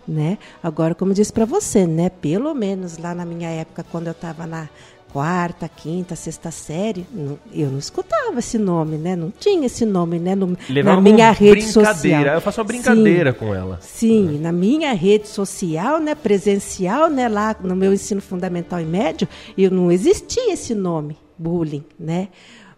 né? 0.07 0.39
Agora, 0.63 0.95
como 0.95 1.13
eu 1.13 1.15
disse 1.15 1.33
para 1.33 1.45
você, 1.45 1.87
né? 1.87 2.09
Pelo 2.09 2.55
menos 2.55 2.99
lá 2.99 3.15
na 3.15 3.25
minha 3.25 3.49
época, 3.49 3.85
quando 3.91 4.07
eu 4.07 4.13
estava 4.13 4.47
na 4.47 4.69
quarta, 5.15 5.69
quinta, 5.69 6.17
sexta 6.17 6.51
série, 6.51 7.07
não- 7.13 7.39
eu 7.53 7.71
não 7.71 7.79
escutava 7.79 8.41
esse 8.41 8.59
nome, 8.59 8.97
né? 8.99 9.15
Não 9.15 9.31
tinha 9.31 9.65
esse 9.67 9.87
nome, 9.87 10.19
né? 10.19 10.35
No, 10.35 10.57
na 10.85 11.01
minha 11.01 11.31
rede 11.31 11.53
brincadeira. 11.63 11.95
social. 11.95 12.35
Eu 12.35 12.41
faço 12.41 12.61
uma 12.61 12.65
brincadeira 12.67 13.33
Sim. 13.33 13.39
com 13.39 13.55
ela. 13.55 13.79
Sim, 13.81 14.39
na 14.41 14.51
minha 14.51 14.93
rede 14.93 15.29
social, 15.29 16.01
né, 16.01 16.17
presencial, 16.17 17.09
né, 17.09 17.29
lá 17.29 17.55
no 17.63 17.77
meu 17.77 17.93
ensino 17.95 18.21
fundamental 18.21 18.81
e 18.81 18.85
médio, 18.85 19.29
eu 19.57 19.71
não 19.71 19.93
existia 19.93 20.53
esse 20.53 20.75
nome, 20.75 21.17
bullying, 21.39 21.85
né? 21.97 22.27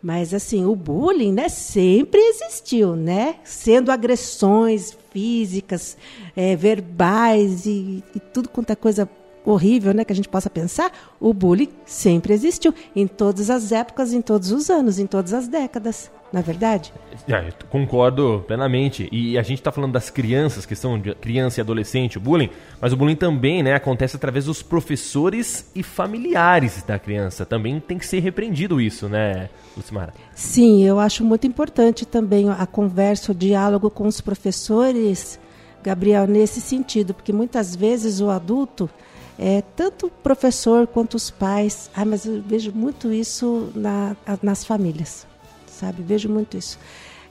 Mas 0.03 0.35
assim, 0.35 0.67
o 0.67 0.77
bullying, 0.77 1.33
né, 1.33 1.49
sempre 1.49 2.21
existiu, 2.21 2.95
né? 2.95 3.37
Sendo 3.45 3.91
agressões 3.91 4.95
físicas, 5.11 5.97
é, 6.37 6.55
verbais 6.55 7.65
e, 7.65 8.05
e 8.15 8.21
tudo 8.21 8.51
quanto 8.51 8.71
é 8.71 8.77
coisa 8.77 9.09
horrível, 9.47 9.95
né, 9.95 10.05
que 10.05 10.13
a 10.13 10.17
gente 10.17 10.29
possa 10.29 10.51
pensar, 10.51 10.93
o 11.21 11.33
bullying 11.33 11.71
sempre 11.87 12.35
existiu 12.35 12.75
em 12.95 13.07
todas 13.07 13.49
as 13.49 13.71
épocas, 13.73 14.13
em 14.13 14.21
todos 14.21 14.51
os 14.51 14.69
anos, 14.69 14.99
em 14.99 15.07
todas 15.07 15.33
as 15.33 15.47
décadas. 15.47 16.11
Não 16.33 16.41
é 16.41 16.43
verdade? 16.43 16.93
É, 17.29 17.53
concordo 17.71 18.45
plenamente. 18.47 19.09
E 19.13 19.39
a 19.39 19.43
gente 19.43 19.59
está 19.59 19.71
falando 19.71 19.93
das 19.93 20.11
crianças, 20.11 20.67
questão 20.67 20.99
de 20.99 21.15
criança 21.15 21.61
e 21.61 21.63
adolescente, 21.63 22.19
o 22.19 22.21
bullying, 22.21 22.51
mas 22.81 22.93
o 22.93 22.97
bullying 22.97 23.15
também 23.15 23.63
né, 23.63 23.75
acontece 23.75 24.17
através 24.17 24.47
dos 24.47 24.61
professores 24.61 25.71
e 25.75 25.85
familiares 25.85 26.83
da 26.83 26.99
criança. 26.99 27.47
Também 27.47 27.79
tem 27.79 27.97
que 27.97 28.07
ser 28.07 28.19
repreendido 28.19 28.81
isso, 28.81 29.09
né, 29.09 29.49
Lucimara? 29.77 30.13
Sim, 30.35 30.85
eu 30.85 30.99
acho 30.99 31.25
muito 31.25 31.47
importante 31.47 32.05
também 32.05 32.51
a 32.51 32.67
conversa, 32.67 33.31
o 33.31 33.35
diálogo 33.35 33.89
com 33.89 34.09
os 34.09 34.21
professores, 34.21 35.39
Gabriel, 35.83 36.27
nesse 36.27 36.61
sentido, 36.61 37.15
porque 37.15 37.33
muitas 37.33 37.77
vezes 37.77 38.21
o 38.21 38.31
adulto 38.31 38.91
é, 39.39 39.63
tanto 39.75 40.07
o 40.07 40.11
professor 40.11 40.87
quanto 40.87 41.15
os 41.15 41.31
pais. 41.31 41.91
Ah, 41.95 42.05
mas 42.05 42.25
eu 42.25 42.43
vejo 42.43 42.73
muito 42.73 43.13
isso 43.13 43.71
na, 43.75 44.17
nas 44.43 44.65
famílias, 44.65 45.27
sabe? 45.67 46.03
Vejo 46.03 46.29
muito 46.29 46.57
isso. 46.57 46.79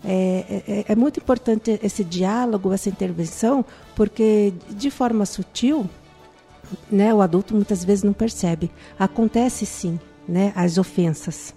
É, 0.08 0.62
é, 0.68 0.86
é, 0.90 0.96
muito 0.96 1.20
importante 1.20 1.80
esse 1.82 2.04
diálogo, 2.04 2.72
essa 2.72 2.90
intervenção, 2.90 3.66
porque 3.96 4.54
de 4.70 4.92
forma 4.92 5.26
sutil, 5.26 5.90
né, 6.92 7.12
o 7.12 7.22
adulto 7.22 7.56
muitas 7.56 7.84
vezes 7.84 8.04
não 8.04 8.14
percebe. 8.14 8.70
Acontece 9.00 9.66
sim, 9.66 10.00
né, 10.28 10.54
as 10.56 10.78
ofensas. 10.78 11.54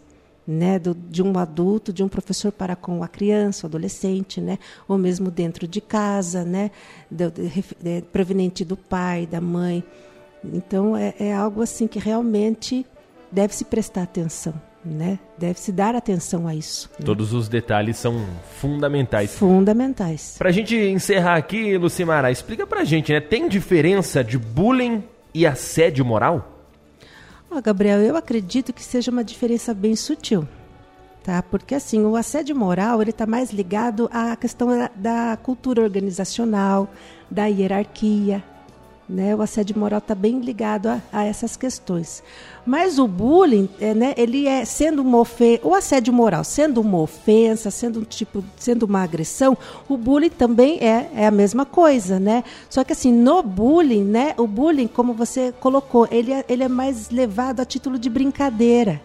Né, 0.51 0.79
do, 0.79 0.95
de 0.95 1.23
um 1.23 1.39
adulto, 1.39 1.93
de 1.93 2.03
um 2.03 2.09
professor 2.09 2.51
para 2.51 2.75
com 2.75 3.03
a 3.03 3.09
criança, 3.09 3.67
o 3.67 3.69
adolescente, 3.69 4.41
né, 4.41 4.59
ou 4.89 4.97
mesmo 4.97 5.31
dentro 5.31 5.69
de 5.69 5.79
casa, 5.79 6.43
né, 6.43 6.71
do, 7.11 7.31
de, 7.31 7.65
de, 7.79 8.01
proveniente 8.11 8.65
do 8.65 8.75
pai, 8.75 9.27
da 9.27 9.43
mãe. 9.43 9.85
Então 10.44 10.96
é, 10.96 11.14
é 11.18 11.35
algo 11.35 11.62
assim 11.62 11.87
que 11.87 11.98
realmente 11.98 12.87
deve 13.31 13.55
se 13.55 13.64
prestar 13.64 14.03
atenção. 14.03 14.55
Né? 14.85 15.18
Deve 15.37 15.59
se 15.59 15.72
dar 15.72 15.94
atenção 15.94 16.46
a 16.46 16.55
isso. 16.55 16.88
Né? 16.98 17.05
Todos 17.05 17.33
os 17.33 17.48
detalhes 17.48 17.96
são 17.96 18.24
fundamentais. 18.61 19.35
Fundamentais. 19.35 20.37
Para 20.38 20.48
a 20.48 20.53
gente 20.53 20.74
encerrar 20.77 21.37
aqui, 21.37 21.77
Lucimara, 21.77 22.31
explica 22.31 22.66
para 22.66 22.81
a 22.81 22.85
gente, 22.85 23.12
né? 23.12 23.20
Tem 23.20 23.48
diferença 23.48 24.22
de 24.22 24.38
bullying 24.38 25.03
e 25.35 25.46
assédio 25.46 26.05
moral? 26.05 26.59
Oh, 27.51 27.61
Gabriel, 27.61 28.01
eu 28.01 28.16
acredito 28.16 28.72
que 28.72 28.83
seja 28.83 29.11
uma 29.11 29.24
diferença 29.24 29.74
bem 29.74 29.96
sutil, 29.96 30.46
tá? 31.22 31.42
Porque 31.42 31.74
assim, 31.74 32.05
o 32.05 32.14
assédio 32.14 32.55
moral 32.55 33.01
ele 33.01 33.11
está 33.11 33.27
mais 33.27 33.51
ligado 33.51 34.09
à 34.12 34.37
questão 34.37 34.68
da, 34.68 34.90
da 34.94 35.37
cultura 35.37 35.83
organizacional, 35.83 36.88
da 37.31 37.46
hierarquia, 37.46 38.44
né? 39.09 39.35
O 39.35 39.40
assédio 39.40 39.79
moral 39.79 39.99
está 39.99 40.14
bem 40.14 40.40
ligado 40.40 40.87
a, 40.88 41.01
a, 41.11 41.25
essas 41.25 41.57
questões. 41.57 42.23
Mas 42.66 42.99
o 42.99 43.09
bullying, 43.09 43.68
é, 43.81 43.94
né, 43.94 44.14
ele 44.16 44.47
é 44.47 44.64
sendo 44.64 45.01
uma 45.01 45.18
ofensa, 45.18 45.66
o 45.66 45.75
assédio 45.75 46.12
moral 46.12 46.44
sendo 46.44 46.81
uma 46.81 46.99
ofensa, 46.99 47.71
sendo 47.71 48.01
um 48.01 48.05
tipo, 48.05 48.44
sendo 48.57 48.83
uma 48.83 49.03
agressão, 49.03 49.57
o 49.88 49.97
bullying 49.97 50.29
também 50.29 50.79
é, 50.81 51.11
é 51.14 51.27
a 51.27 51.31
mesma 51.31 51.64
coisa, 51.64 52.21
né? 52.21 52.44
Só 52.68 52.85
que 52.85 52.92
assim, 52.92 53.12
no 53.12 53.42
bullying, 53.42 54.05
né, 54.05 54.35
o 54.37 54.47
bullying, 54.47 54.87
como 54.87 55.14
você 55.14 55.53
colocou, 55.59 56.07
ele 56.11 56.33
é, 56.33 56.44
ele 56.49 56.62
é 56.62 56.68
mais 56.68 57.09
levado 57.09 57.61
a 57.61 57.64
título 57.64 57.99
de 57.99 58.11
brincadeira. 58.11 59.01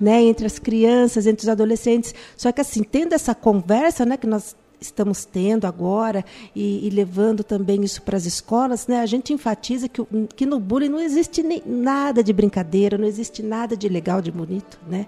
Né, 0.00 0.22
entre 0.22 0.46
as 0.46 0.58
crianças, 0.58 1.26
entre 1.26 1.42
os 1.42 1.48
adolescentes. 1.50 2.14
Só 2.34 2.50
que 2.50 2.62
assim, 2.62 2.82
tendo 2.82 3.12
essa 3.12 3.34
conversa, 3.34 4.06
né, 4.06 4.16
que 4.16 4.26
nós 4.26 4.56
estamos 4.80 5.24
tendo 5.24 5.66
agora 5.66 6.24
e, 6.54 6.86
e 6.86 6.90
levando 6.90 7.44
também 7.44 7.82
isso 7.82 8.02
para 8.02 8.16
as 8.16 8.24
escolas, 8.24 8.86
né, 8.86 9.00
a 9.00 9.06
gente 9.06 9.32
enfatiza 9.32 9.88
que, 9.88 10.02
que 10.34 10.46
no 10.46 10.58
bullying 10.58 10.88
não 10.88 11.00
existe 11.00 11.42
nem, 11.42 11.62
nada 11.66 12.22
de 12.22 12.32
brincadeira, 12.32 12.96
não 12.96 13.06
existe 13.06 13.42
nada 13.42 13.76
de 13.76 13.88
legal, 13.88 14.20
de 14.20 14.30
bonito, 14.30 14.78
né? 14.88 15.06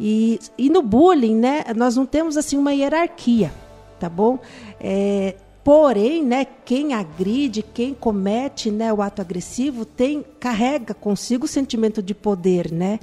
E, 0.00 0.40
e 0.58 0.70
no 0.70 0.82
bullying, 0.82 1.36
né, 1.36 1.64
nós 1.76 1.96
não 1.96 2.06
temos 2.06 2.36
assim 2.36 2.56
uma 2.56 2.72
hierarquia, 2.72 3.52
tá 4.00 4.08
bom? 4.08 4.38
É, 4.80 5.34
Porém, 5.64 6.24
né, 6.24 6.44
quem 6.64 6.92
agride, 6.92 7.62
quem 7.62 7.94
comete 7.94 8.68
né, 8.68 8.92
o 8.92 9.00
ato 9.00 9.22
agressivo, 9.22 9.84
tem 9.84 10.24
carrega 10.40 10.92
consigo 10.92 11.44
o 11.44 11.48
sentimento 11.48 12.02
de 12.02 12.14
poder, 12.14 12.72
né? 12.72 12.98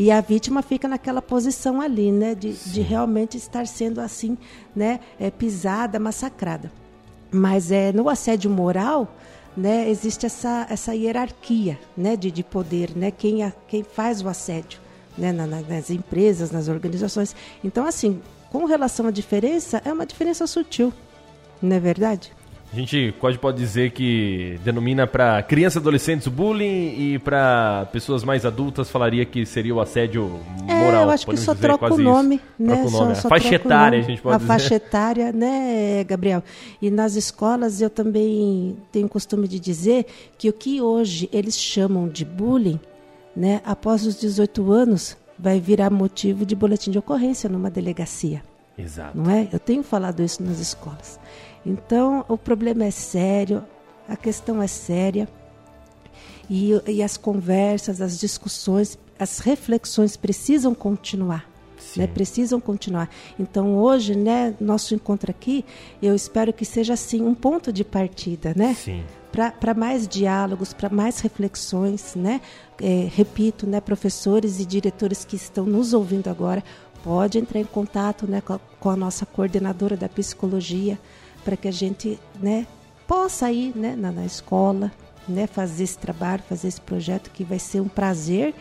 E 0.00 0.10
a 0.10 0.22
vítima 0.22 0.62
fica 0.62 0.88
naquela 0.88 1.20
posição 1.20 1.78
ali, 1.78 2.10
né, 2.10 2.34
de, 2.34 2.54
de 2.54 2.80
realmente 2.80 3.36
estar 3.36 3.66
sendo 3.66 4.00
assim, 4.00 4.38
né, 4.74 4.98
é, 5.18 5.30
pisada, 5.30 6.00
massacrada. 6.00 6.72
Mas 7.30 7.70
é 7.70 7.92
no 7.92 8.08
assédio 8.08 8.50
moral, 8.50 9.14
né, 9.54 9.90
existe 9.90 10.24
essa, 10.24 10.66
essa 10.70 10.94
hierarquia, 10.94 11.78
né, 11.94 12.16
de, 12.16 12.30
de 12.30 12.42
poder, 12.42 12.96
né, 12.96 13.10
quem, 13.10 13.42
a, 13.42 13.52
quem 13.68 13.82
faz 13.84 14.22
o 14.22 14.28
assédio, 14.30 14.80
né, 15.18 15.32
na, 15.32 15.46
nas 15.46 15.90
empresas, 15.90 16.50
nas 16.50 16.68
organizações. 16.68 17.36
Então, 17.62 17.84
assim, 17.84 18.22
com 18.50 18.64
relação 18.64 19.06
à 19.06 19.10
diferença, 19.10 19.82
é 19.84 19.92
uma 19.92 20.06
diferença 20.06 20.46
sutil. 20.46 20.94
Não 21.60 21.76
é 21.76 21.78
verdade? 21.78 22.32
A 22.72 22.76
gente 22.76 23.12
pode, 23.20 23.36
pode 23.36 23.58
dizer 23.58 23.90
que 23.90 24.60
denomina 24.62 25.04
para 25.04 25.42
crianças 25.42 25.76
e 25.76 25.78
adolescentes 25.80 26.28
bullying 26.28 26.94
e 26.96 27.18
para 27.18 27.88
pessoas 27.92 28.22
mais 28.22 28.46
adultas 28.46 28.88
falaria 28.88 29.24
que 29.24 29.44
seria 29.44 29.74
o 29.74 29.80
assédio 29.80 30.38
moral. 30.60 31.02
É, 31.02 31.04
eu 31.04 31.10
acho 31.10 31.26
que 31.26 31.36
só 31.36 31.52
troca 31.52 31.92
o 31.92 31.98
nome, 31.98 32.40
né? 32.56 32.76
Troca 32.76 32.88
o 32.88 32.90
nome. 32.92 33.14
Só, 33.16 33.22
só 33.22 33.26
a 33.26 33.30
faixa 33.30 33.54
etária, 33.56 33.98
a 33.98 34.02
gente 34.02 34.22
pode 34.22 34.36
a 34.36 34.38
dizer. 34.38 34.52
A 34.52 34.58
faixa 34.58 34.74
etária, 34.76 35.32
né, 35.32 36.04
Gabriel? 36.04 36.44
E 36.80 36.90
nas 36.92 37.16
escolas 37.16 37.80
eu 37.80 37.90
também 37.90 38.76
tenho 38.92 39.08
costume 39.08 39.48
de 39.48 39.58
dizer 39.58 40.06
que 40.38 40.48
o 40.48 40.52
que 40.52 40.80
hoje 40.80 41.28
eles 41.32 41.58
chamam 41.58 42.08
de 42.08 42.24
bullying, 42.24 42.78
né, 43.34 43.60
após 43.64 44.06
os 44.06 44.20
18 44.20 44.70
anos, 44.70 45.16
vai 45.36 45.58
virar 45.58 45.90
motivo 45.90 46.46
de 46.46 46.54
boletim 46.54 46.92
de 46.92 46.98
ocorrência 46.98 47.50
numa 47.50 47.68
delegacia. 47.68 48.42
Exato. 48.78 49.18
Não 49.18 49.30
é? 49.30 49.48
Eu 49.52 49.58
tenho 49.58 49.82
falado 49.82 50.22
isso 50.22 50.42
nas 50.42 50.58
escolas. 50.60 51.18
Então, 51.64 52.24
o 52.28 52.38
problema 52.38 52.84
é 52.84 52.90
sério, 52.90 53.64
a 54.08 54.16
questão 54.16 54.62
é 54.62 54.66
séria. 54.66 55.28
E, 56.48 56.72
e 56.88 57.02
as 57.02 57.16
conversas, 57.16 58.00
as 58.00 58.18
discussões, 58.18 58.98
as 59.18 59.38
reflexões 59.38 60.16
precisam 60.16 60.74
continuar. 60.74 61.48
Né, 61.96 62.06
precisam 62.06 62.60
continuar. 62.60 63.08
Então 63.38 63.78
hoje, 63.78 64.14
né, 64.14 64.54
nosso 64.60 64.94
encontro 64.94 65.30
aqui, 65.30 65.64
eu 66.00 66.14
espero 66.14 66.52
que 66.52 66.64
seja 66.64 66.92
assim 66.92 67.22
um 67.22 67.34
ponto 67.34 67.72
de 67.72 67.82
partida, 67.82 68.52
né? 68.54 68.76
Para 69.58 69.74
mais 69.74 70.06
diálogos, 70.06 70.74
para 70.74 70.90
mais 70.90 71.20
reflexões, 71.20 72.14
né? 72.14 72.40
É, 72.80 73.08
repito, 73.10 73.66
né, 73.66 73.80
professores 73.80 74.60
e 74.60 74.66
diretores 74.66 75.24
que 75.24 75.36
estão 75.36 75.64
nos 75.64 75.94
ouvindo 75.94 76.28
agora, 76.28 76.62
pode 77.02 77.38
entrar 77.38 77.58
em 77.58 77.64
contato, 77.64 78.26
né, 78.26 78.40
com 78.40 78.52
a, 78.52 78.60
com 78.78 78.90
a 78.90 78.96
nossa 78.96 79.24
coordenadora 79.24 79.96
da 79.96 80.08
psicologia, 80.08 80.98
para 81.44 81.56
que 81.56 81.68
a 81.68 81.72
gente 81.72 82.18
né, 82.40 82.66
possa 83.06 83.50
ir 83.50 83.76
né, 83.76 83.94
na, 83.96 84.12
na, 84.12 84.24
escola, 84.24 84.92
né, 85.28 85.46
fazer 85.46 85.84
esse 85.84 85.98
trabalho, 85.98 86.42
fazer 86.48 86.68
esse 86.68 86.80
projeto 86.80 87.30
que 87.30 87.44
vai 87.44 87.58
ser 87.58 87.80
um 87.80 87.88
prazer 87.88 88.54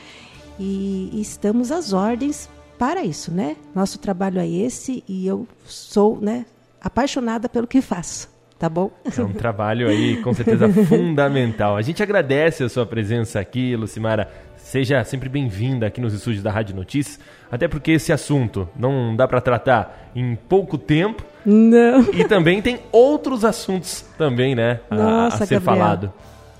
e, 0.60 1.10
e, 1.14 1.22
estamos 1.22 1.72
às 1.72 1.94
ordens 1.94 2.50
para 2.78 3.04
isso, 3.04 3.32
né? 3.32 3.56
Nosso 3.74 4.00
trabalho 4.00 4.40
é 4.40 4.48
esse 4.48 5.04
e 5.08 5.26
eu 5.26 5.48
sou, 5.66 6.20
né, 6.20 6.46
apaixonada 6.82 7.48
pelo 7.48 7.68
que 7.68 7.82
faço. 7.82 8.30
Tá 8.60 8.68
bom? 8.68 8.92
É 9.18 9.22
um 9.22 9.32
trabalho 9.32 9.88
aí, 9.88 10.18
com 10.22 10.34
certeza, 10.34 10.68
fundamental. 10.86 11.78
A 11.78 11.82
gente 11.82 12.04
agradece 12.04 12.62
a 12.62 12.68
sua 12.68 12.86
presença 12.86 13.40
aqui, 13.40 13.74
Lucimara. 13.74 14.30
Seja 14.58 15.02
sempre 15.06 15.30
bem-vinda 15.30 15.88
aqui 15.88 16.02
nos 16.02 16.14
estúdios 16.14 16.44
da 16.44 16.52
Rádio 16.52 16.76
Notícias, 16.76 17.20
até 17.50 17.68
porque 17.70 17.92
esse 17.94 18.12
assunto 18.12 18.68
não 18.78 19.16
dá 19.16 19.28
para 19.28 19.40
tratar 19.40 20.12
em 20.14 20.36
pouco 20.36 20.78
tempo, 20.78 21.24
não. 21.46 22.02
E 22.14 22.26
também 22.26 22.62
tem 22.62 22.80
outros 22.92 23.46
assuntos 23.46 24.06
também, 24.18 24.54
né? 24.54 24.82
Nossa, 24.92 25.38
a, 25.38 25.44
a 25.44 25.48
ser 25.48 25.56
Gabriel. 25.56 25.62
falado. 25.62 26.14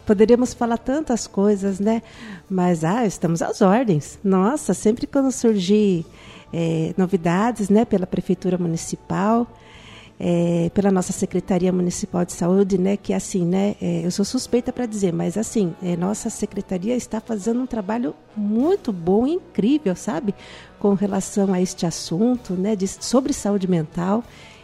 Poderíamos 0.06 0.54
falar 0.54 0.78
tantas 0.78 1.28
coisas, 1.28 1.80
né? 1.80 2.02
Mas, 2.50 2.84
ah, 2.84 3.06
estamos 3.06 3.42
às 3.42 3.62
ordens. 3.62 4.18
Nossa, 4.24 4.74
sempre 4.74 5.06
quando 5.06 5.32
surgir 5.32 6.06
é, 6.52 6.94
novidades, 6.98 7.70
né? 7.70 7.86
Pela 7.86 8.08
Prefeitura 8.08 8.58
Municipal, 8.58 9.46
é, 10.20 10.70
pela 10.74 10.92
nossa 10.92 11.14
Secretaria 11.14 11.72
Municipal 11.72 12.26
de 12.26 12.34
Saúde, 12.34 12.78
né? 12.78 12.98
Que 12.98 13.14
assim, 13.14 13.46
né? 13.46 13.76
É, 13.82 14.06
eu 14.06 14.12
sou 14.12 14.26
suspeita 14.26 14.74
para 14.74 14.86
dizer, 14.86 15.14
mas 15.14 15.38
assim, 15.38 15.74
é, 15.82 15.96
nossa 15.96 16.30
Secretaria 16.30 16.96
está 16.96 17.22
fazendo 17.22 17.62
um 17.62 17.66
trabalho 17.66 18.14
muito 18.36 18.92
bom, 18.92 19.26
incrível, 19.26 19.96
sabe? 19.96 20.36
Com 20.78 20.94
relação 20.94 21.54
a 21.54 21.62
este 21.62 21.86
assunto, 21.86 22.54
né? 22.54 22.76
De, 22.76 22.88
sobre 22.88 23.32
saúde 23.32 23.68
mental. 23.68 24.24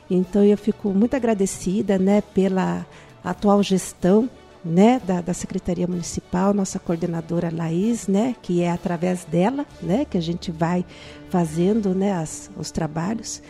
Então 0.10 0.44
eu 0.44 0.58
fico 0.58 0.90
muito 0.90 1.16
agradecida, 1.16 1.98
né, 1.98 2.22
pela 2.22 2.86
atual 3.24 3.64
gestão, 3.64 4.30
né, 4.64 5.00
da, 5.04 5.22
da 5.22 5.34
Secretaria 5.34 5.88
Municipal, 5.88 6.54
nossa 6.54 6.80
coordenadora 6.80 7.52
Laís, 7.54 8.08
né, 8.08 8.36
que 8.42 8.62
é 8.62 8.72
através 8.72 9.26
dela, 9.26 9.66
né, 9.82 10.06
que 10.06 10.18
a 10.18 10.22
gente 10.22 10.52
vai 10.52 10.86
fazendo, 11.30 11.94
né, 11.94 12.14
as, 12.14 12.50
os 12.58 12.72
trabalhos. 12.72 13.42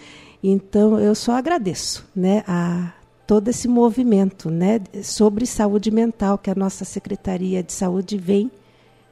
Então, 0.43 0.99
eu 0.99 1.15
só 1.15 1.33
agradeço, 1.33 2.05
né, 2.15 2.43
a 2.47 2.93
todo 3.25 3.47
esse 3.49 3.67
movimento, 3.67 4.49
né, 4.49 4.79
sobre 5.03 5.45
saúde 5.45 5.89
mental 5.89 6.37
que 6.37 6.49
a 6.49 6.55
nossa 6.55 6.85
Secretaria 6.85 7.63
de 7.63 7.73
Saúde 7.73 8.17
vem, 8.17 8.51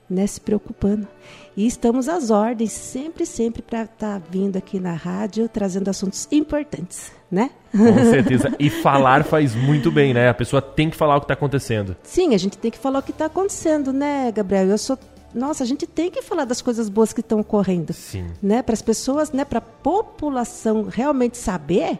né, 0.09 0.27
se 0.27 0.39
preocupando. 0.39 1.07
E 1.55 1.67
estamos 1.67 2.09
às 2.09 2.31
ordens, 2.31 2.71
sempre, 2.71 3.25
sempre, 3.25 3.61
para 3.61 3.83
estar 3.83 4.19
tá 4.19 4.21
vindo 4.29 4.57
aqui 4.57 4.79
na 4.79 4.93
rádio, 4.93 5.47
trazendo 5.47 5.87
assuntos 5.89 6.27
importantes, 6.31 7.11
né? 7.29 7.51
Com 7.71 8.05
certeza. 8.09 8.53
E 8.59 8.69
falar 8.69 9.23
faz 9.23 9.53
muito 9.53 9.91
bem, 9.91 10.13
né? 10.13 10.29
A 10.29 10.33
pessoa 10.33 10.61
tem 10.61 10.89
que 10.89 10.95
falar 10.95 11.17
o 11.17 11.19
que 11.19 11.25
está 11.25 11.33
acontecendo. 11.35 11.95
Sim, 12.03 12.33
a 12.33 12.37
gente 12.37 12.57
tem 12.57 12.71
que 12.71 12.77
falar 12.77 12.99
o 12.99 13.03
que 13.03 13.11
está 13.11 13.25
acontecendo, 13.25 13.93
né, 13.93 14.31
Gabriel? 14.31 14.65
Eu 14.65 14.77
sou 14.77 14.97
nossa, 15.33 15.63
a 15.63 15.67
gente 15.67 15.87
tem 15.87 16.11
que 16.11 16.21
falar 16.21 16.45
das 16.45 16.61
coisas 16.61 16.89
boas 16.89 17.11
que 17.11 17.21
estão 17.21 17.39
ocorrendo. 17.39 17.93
Sim. 17.93 18.27
Né? 18.41 18.61
Para 18.61 18.73
as 18.73 18.81
pessoas, 18.81 19.31
né? 19.31 19.43
para 19.43 19.59
a 19.59 19.61
população 19.61 20.83
realmente 20.83 21.37
saber 21.37 21.99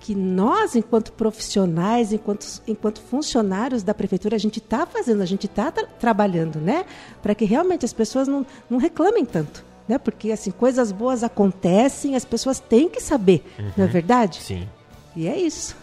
que 0.00 0.14
nós, 0.14 0.76
enquanto 0.76 1.12
profissionais, 1.12 2.12
enquanto, 2.12 2.46
enquanto 2.66 3.00
funcionários 3.00 3.82
da 3.82 3.92
prefeitura, 3.92 4.36
a 4.36 4.38
gente 4.38 4.58
está 4.58 4.86
fazendo, 4.86 5.22
a 5.22 5.26
gente 5.26 5.46
está 5.46 5.70
tra 5.70 5.86
trabalhando, 5.86 6.60
né? 6.60 6.86
Para 7.20 7.34
que 7.34 7.44
realmente 7.44 7.84
as 7.84 7.92
pessoas 7.92 8.28
não, 8.28 8.46
não 8.70 8.78
reclamem 8.78 9.24
tanto. 9.24 9.64
Né? 9.88 9.98
Porque 9.98 10.30
assim, 10.30 10.50
coisas 10.50 10.92
boas 10.92 11.24
acontecem, 11.24 12.14
as 12.14 12.24
pessoas 12.24 12.60
têm 12.60 12.88
que 12.88 13.00
saber, 13.00 13.44
uhum. 13.58 13.72
não 13.76 13.84
é 13.84 13.88
verdade? 13.88 14.40
Sim. 14.40 14.68
E 15.16 15.26
é 15.26 15.36
isso. 15.36 15.76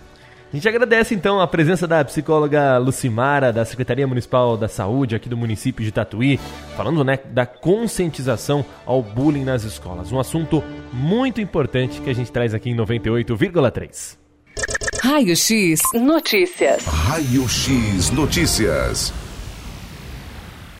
A 0.55 0.57
gente 0.57 0.69
agradece 0.69 1.13
então 1.13 1.41
a 1.41 1.47
presença 1.47 1.85
da 1.85 2.01
psicóloga 2.05 2.77
Lucimara, 2.77 3.51
da 3.51 3.65
Secretaria 3.65 4.07
Municipal 4.07 4.55
da 4.55 4.69
Saúde 4.69 5.13
aqui 5.13 5.27
do 5.27 5.35
município 5.35 5.83
de 5.83 5.91
Tatuí, 5.91 6.39
falando 6.77 7.03
né, 7.03 7.19
da 7.33 7.45
conscientização 7.45 8.65
ao 8.85 9.03
bullying 9.03 9.43
nas 9.43 9.65
escolas. 9.65 10.13
Um 10.13 10.19
assunto 10.19 10.63
muito 10.93 11.41
importante 11.41 11.99
que 11.99 12.09
a 12.09 12.15
gente 12.15 12.31
traz 12.31 12.53
aqui 12.53 12.69
em 12.69 12.75
98,3. 12.77 14.17
Raio 15.01 15.35
X 15.35 15.81
Notícias. 15.93 16.85
Raio 16.85 17.49
X 17.49 18.11
Notícias. 18.11 19.24